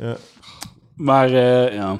[0.00, 0.16] Ja.
[0.94, 1.98] Maar, eh, ja...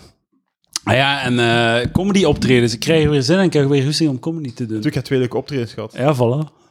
[0.85, 2.73] Ah ja, en eh comedy optredens.
[2.73, 4.61] Ik krijg er weer zin en ik krijg weer rustig om comedy te doen.
[4.61, 5.93] Natuurlijk, ik heb twee leuke optredens gehad.
[5.97, 6.62] Ja, voilà.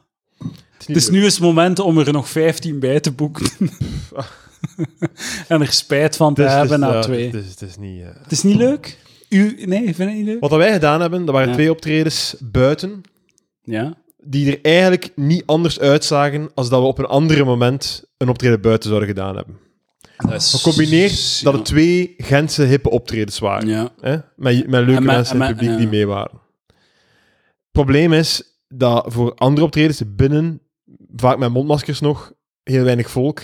[0.87, 3.45] Het Het is nu eens het moment om er nog 15 bij te boeken.
[5.47, 7.25] en er spijt van te is- is- hebben na twee.
[7.25, 8.01] Het is, het is niet...
[8.01, 8.07] eh.
[8.23, 8.97] Het is niet leuk?
[9.29, 10.39] U, nee, vind het niet leuk?
[10.39, 11.53] Wat wij gedaan hebben, dat waren Ja.
[11.53, 13.01] twee optredens buiten,
[13.63, 13.93] Ja.
[14.23, 18.61] die er eigenlijk niet anders uitzagen als dat we op een ander moment een optreden
[18.61, 19.59] buiten zouden gedaan hebben.
[20.35, 23.67] Is, Gecombineerd dat het twee Gentse hippe optredens waren.
[23.67, 23.89] Ja.
[23.99, 24.11] Hè?
[24.11, 26.39] Met, met leuke En met- mensen in het publiek die mee waren.
[26.65, 30.61] Het probleem is dat voor andere optredens binnen,
[31.15, 32.33] vaak met mondmaskers nog,
[32.63, 33.41] heel weinig volk.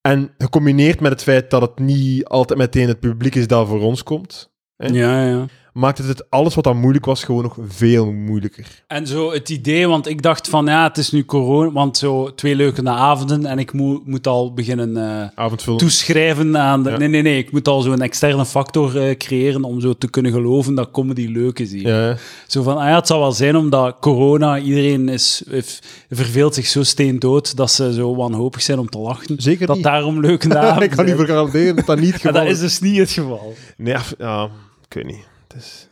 [0.00, 3.80] En gecombineerd met het feit dat het niet altijd meteen het publiek is dat voor
[3.80, 4.86] ons komt, hè?
[4.86, 5.46] Ja, ja.
[5.76, 8.82] Maakt het het alles wat dan moeilijk was gewoon nog veel moeilijker.
[8.86, 12.34] En zo het idee, want ik dacht van ja, het is nu corona, want zo
[12.34, 15.78] twee leuke avonden en ik moet, moet al beginnen eh, Avondvullen.
[15.78, 16.90] toeschrijven aan de...
[16.90, 16.96] Ja.
[16.96, 20.32] Nee, nee, nee, ik moet al zo'n externe factor eh, creëren om zo te kunnen
[20.32, 21.88] geloven dat comedy leuk is hier.
[21.88, 22.16] Ja,
[22.46, 26.66] Zo van, ah ja, het zal wel zijn omdat corona, iedereen is, heeft- verveelt zich
[26.66, 29.34] zo steendood dat ze zo wanhopig zijn om te lachen.
[29.38, 29.84] zeker Dat niet.
[29.84, 32.60] daarom leuke avonden ik kan niet garanderen dat dat niet het En geval dat is
[32.60, 33.54] dus niet het geval.
[33.76, 34.44] Nee, ja,
[34.88, 35.24] ik weet niet.
[35.56, 35.88] Het is,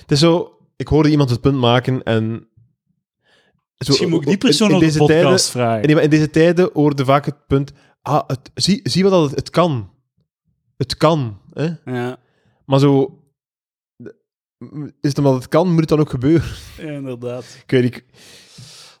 [0.00, 0.58] het is zo...
[0.76, 2.48] Ik hoorde iemand het punt maken en...
[3.76, 5.88] Zo, Misschien moet ik die in- persoon in op de deze podcast tijden, vragen.
[5.88, 7.72] in, in deze tijden hoorde vaak het punt...
[8.02, 9.90] Ah, het, zie, zie wat dat het, het kan.
[10.76, 11.40] Het kan.
[11.52, 11.68] Hè?
[11.84, 12.16] Ja,
[12.66, 13.18] Maar zo...
[15.00, 16.48] Is het omdat het kan, moet het dan ook gebeuren?
[16.78, 17.44] ja, inderdaad.
[17.64, 17.94] Ik weet niet.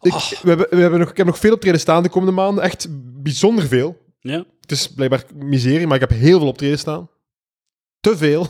[0.00, 0.30] Ik, Ah.
[0.30, 2.64] we hebben, we hebben nog, ik heb nog veel optreden staan de komende maanden.
[2.64, 2.86] Echt
[3.22, 3.96] bijzonder veel.
[4.20, 4.44] Ja.
[4.60, 7.08] Het is blijkbaar miserie, maar ik heb heel veel optreden staan.
[8.04, 8.46] Te veel.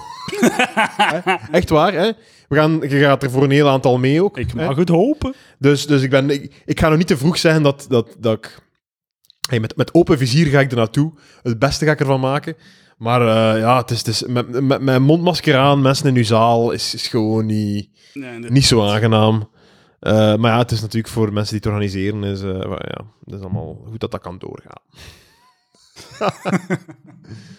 [1.59, 2.13] Echt waar, hè?
[2.49, 4.39] We gaan, je gaat er voor een heel aantal mee ook.
[4.39, 4.67] Ik hè?
[4.67, 5.35] mag het hopen.
[5.59, 8.37] Dus, dus ik, ben, ik, ik ga nog niet te vroeg zeggen dat, dat, dat
[8.37, 8.63] ik...
[9.49, 11.13] Hey, met, met open vizier ga ik er naartoe.
[11.43, 12.57] Het beste ga ik ervan maken.
[12.99, 16.25] Maar eh, ja, het is, het is, met, met, met mondmasker aan, mensen in uw
[16.25, 17.89] zaal, is, is gewoon niet,
[18.49, 19.51] niet zo aangenaam.
[20.01, 23.35] Eh, maar ja, het is natuurlijk voor mensen die het organiseren, is, eh, ja, het
[23.35, 24.83] is allemaal goed dat dat kan doorgaan.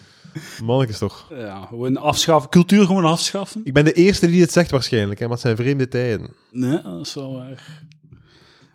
[0.64, 1.26] Mannetjes toch.
[1.30, 2.50] Ja, gewoon afschaffen.
[2.50, 3.60] Cultuur gewoon afschaffen.
[3.64, 6.28] Ik ben de eerste die dit zegt waarschijnlijk, hè, maar het zijn vreemde tijden.
[6.50, 7.84] Nee, dat is wel waar.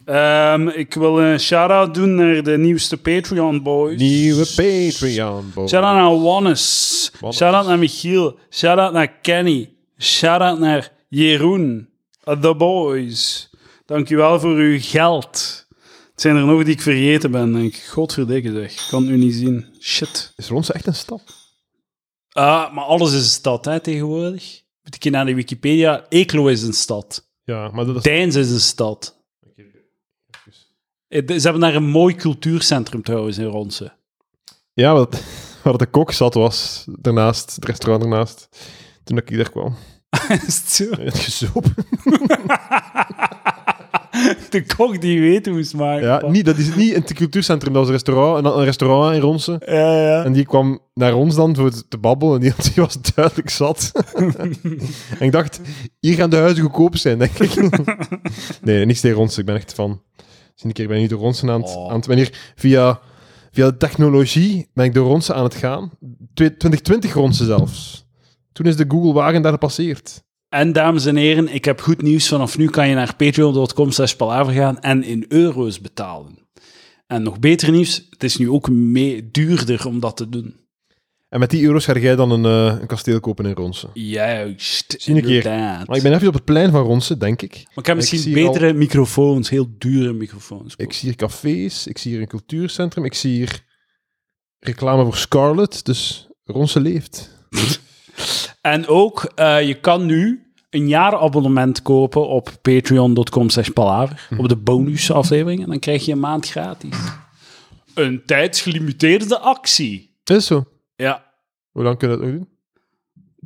[0.05, 3.99] Ehm, ik wil een shout-out doen naar de nieuwste Patreon boys.
[3.99, 5.51] Nieuwe Patreon.
[5.53, 5.67] boy.
[5.67, 7.11] Shout-out naar Wannes.
[7.19, 7.37] Wannes.
[7.37, 8.37] Shout-out naar Michiel.
[8.49, 9.69] Shout-out naar Kenny.
[9.99, 11.89] Shout-out naar Jeroen.
[12.25, 13.49] Uh, The boys.
[13.85, 15.65] Dankjewel voor uw geld.
[16.11, 17.53] Het zijn er nog die ik vergeten ben.
[17.53, 18.71] denk ik, godverdikke zeg.
[18.71, 19.65] Ik kan het nu niet zien.
[19.79, 20.33] Shit.
[20.35, 21.21] Is Ronse echt een stad?
[22.31, 24.61] Ah, maar alles is een stad hè, tegenwoordig.
[24.83, 26.05] Moet ik hier naar de Wikipedia.
[26.09, 27.29] Eeklo is een stad.
[27.43, 28.01] Ja, maar dat is...
[28.01, 29.19] Deins is een stad.
[31.07, 33.93] Eh, Ze hebben daar een mooi cultuurcentrum trouwens in Ronse.
[34.73, 35.23] Ja, wat,
[35.63, 38.47] waar de kok zat was, daarnaast, het restaurant daarnaast,
[39.03, 39.75] toen ik daar kwam.
[40.47, 40.85] Is het zo?
[40.89, 41.73] Het gezopen.
[44.49, 46.07] De kok die weet hoe het maken.
[46.07, 49.15] Ja, niet, dat is niet in het cultuurcentrum, dat was een restaurant, een, een restaurant
[49.15, 49.61] in Ronse.
[49.65, 50.23] Ja, ja.
[50.23, 53.91] En die kwam naar ons dan voor te babbelen en die, die was duidelijk zat.
[55.19, 55.61] en ik dacht,
[55.99, 57.55] hier gaan de huizen goedkoop zijn, denk ik.
[58.61, 60.01] nee, niet tegen Ronse, ik ben echt van...
[60.55, 61.75] Zie een keer, ik ben hier door Ronse aan het...
[61.75, 61.89] Oh.
[61.89, 62.99] Aan het ben hier via,
[63.51, 65.91] via de technologie ben ik door Ronse aan het gaan.
[66.33, 68.05] Twee- 2020 Ronse zelfs.
[68.51, 70.23] Toen is de Google wagen daar gepasseerd.
[70.51, 72.27] En dames en heren, ik heb goed nieuws.
[72.27, 76.37] Vanaf nu kan je naar patreon.com slash palaver gaan en in euro's betalen.
[77.07, 80.55] En nog beter nieuws, het is nu ook mee duurder om dat te doen.
[81.29, 83.89] En met die euro's ga jij dan een, eh, een kasteel kopen in Ronse.
[83.93, 85.23] Juist, Zie keer.
[85.23, 85.87] inderdaad.
[85.87, 87.53] Maar ik ben even op het plein van Ronse, denk ik.
[87.53, 90.73] Maar ik heb misschien betere microfoons, heel dure microfoons.
[90.77, 93.63] Ik zie hier cafés, ik zie hier een cultuurcentrum, ik zie hier
[94.59, 97.29] reclame voor Scarlett, dus Ronse leeft.
[98.61, 104.39] En ook, eh, je kan nu een jaarabonnement kopen op patreon.com slash palaver, Hm.
[104.39, 106.97] op de bonusaflevering, en dan krijg je een maand gratis.
[107.93, 110.15] Een tijdsgelimiteerde actie.
[110.23, 110.63] Is zo.
[110.95, 111.23] Ja,
[111.71, 112.49] Hoe lang kun je dat nog doen?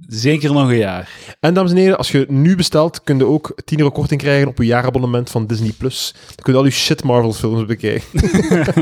[0.07, 1.09] zeker nog een jaar.
[1.39, 4.47] En dames en heren, als je nu bestelt, kun je ook 10 euro korting krijgen
[4.47, 5.71] op je jaarabonnement van Disney+.
[5.77, 6.13] Plus.
[6.25, 8.07] Dan kun je al je shit Marvel films bekijken.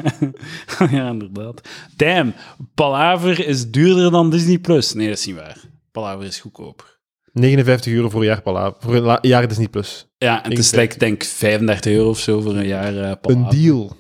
[0.98, 1.70] ja, inderdaad.
[1.96, 2.34] Damn,
[2.76, 4.60] Palaver is duurder dan Disney+.
[4.60, 4.94] Plus.
[4.94, 5.58] Nee, dat is niet waar.
[5.94, 7.00] Palaver is goedkoper.
[7.34, 9.68] 59 euro voor een jaar, Pala- voor een jaar Disney+.
[9.68, 10.08] Plus.
[10.18, 10.82] Ja, en het is 59.
[10.82, 13.46] like, denk ik 35 euro of zo voor een jaar Palaver.
[13.54, 13.96] Een deal.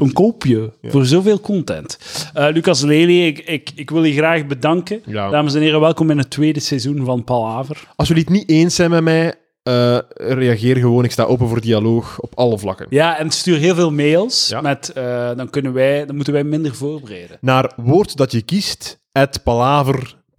[0.00, 1.98] Een koopje voor zoveel content.
[2.34, 5.02] Eh, Lucas Lely, ik, ik, ik wil je graag bedanken.
[5.06, 5.30] Ja.
[5.30, 7.88] Dames en heren, welkom in het tweede seizoen van Palaver.
[7.96, 11.04] Als jullie het niet eens zijn met mij, eh, reageer gewoon.
[11.04, 12.86] Ik sta open voor dialoog op alle vlakken.
[12.90, 14.48] Ja, en stuur heel veel mails.
[14.48, 14.60] Ja.
[14.60, 14.90] Met,
[15.36, 17.38] dan, kunnen wij, dan moeten wij minder voorbereiden.
[17.40, 19.42] Naar woord dat je kiest, at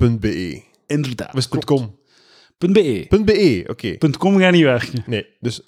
[0.04, 0.62] palaver.be.
[0.88, 1.34] Inderdaad.
[1.34, 1.96] Het .com?
[2.58, 3.08] .be.
[3.26, 3.98] .be, oké.
[4.18, 5.04] .com gaat niet werken.
[5.06, 5.62] Nee, dus,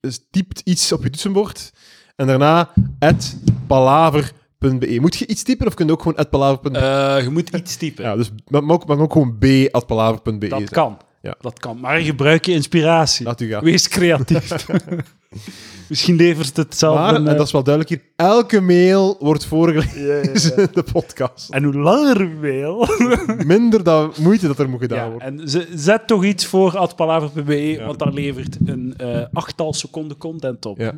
[0.00, 1.72] dus typt iets op je toetsenbord
[2.16, 4.98] en daarna at palaver.be.
[5.00, 6.78] Moet je iets typen of kun je ook gewoon at palaver.be?
[6.78, 8.04] Eh, je moet iets typen.
[8.04, 10.48] ja, dus maar ook, maar ook gewoon b at palaver.be.
[10.48, 10.68] dat zijn.
[10.68, 10.98] kan.
[11.24, 11.34] Ja.
[11.40, 11.80] Dat kan.
[11.80, 13.26] Maar gebruik je inspiratie.
[13.38, 13.56] U.
[13.60, 14.66] Wees creatief.
[15.88, 19.16] Misschien levert het zelf Maar, een, en eh, dat is wel duidelijk hier, elke mail
[19.20, 21.50] wordt voorgelezen in de podcast.
[21.50, 22.88] En hoe langer een mail.
[23.46, 25.38] Minder dan moeite dat er moet gedaan ja, worden.
[25.38, 30.66] en ze- zet toch iets voor atpalaver.be, want dat levert een eh achttal seconden content
[30.66, 30.78] op.
[30.78, 30.92] Ja.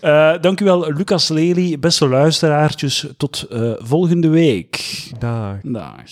[0.00, 1.78] Eh, dankjewel, Lucas Lely.
[1.78, 5.02] Beste luisteraartjes, tot eh, volgende week.
[5.18, 5.56] Dag.
[5.62, 6.02] Dag.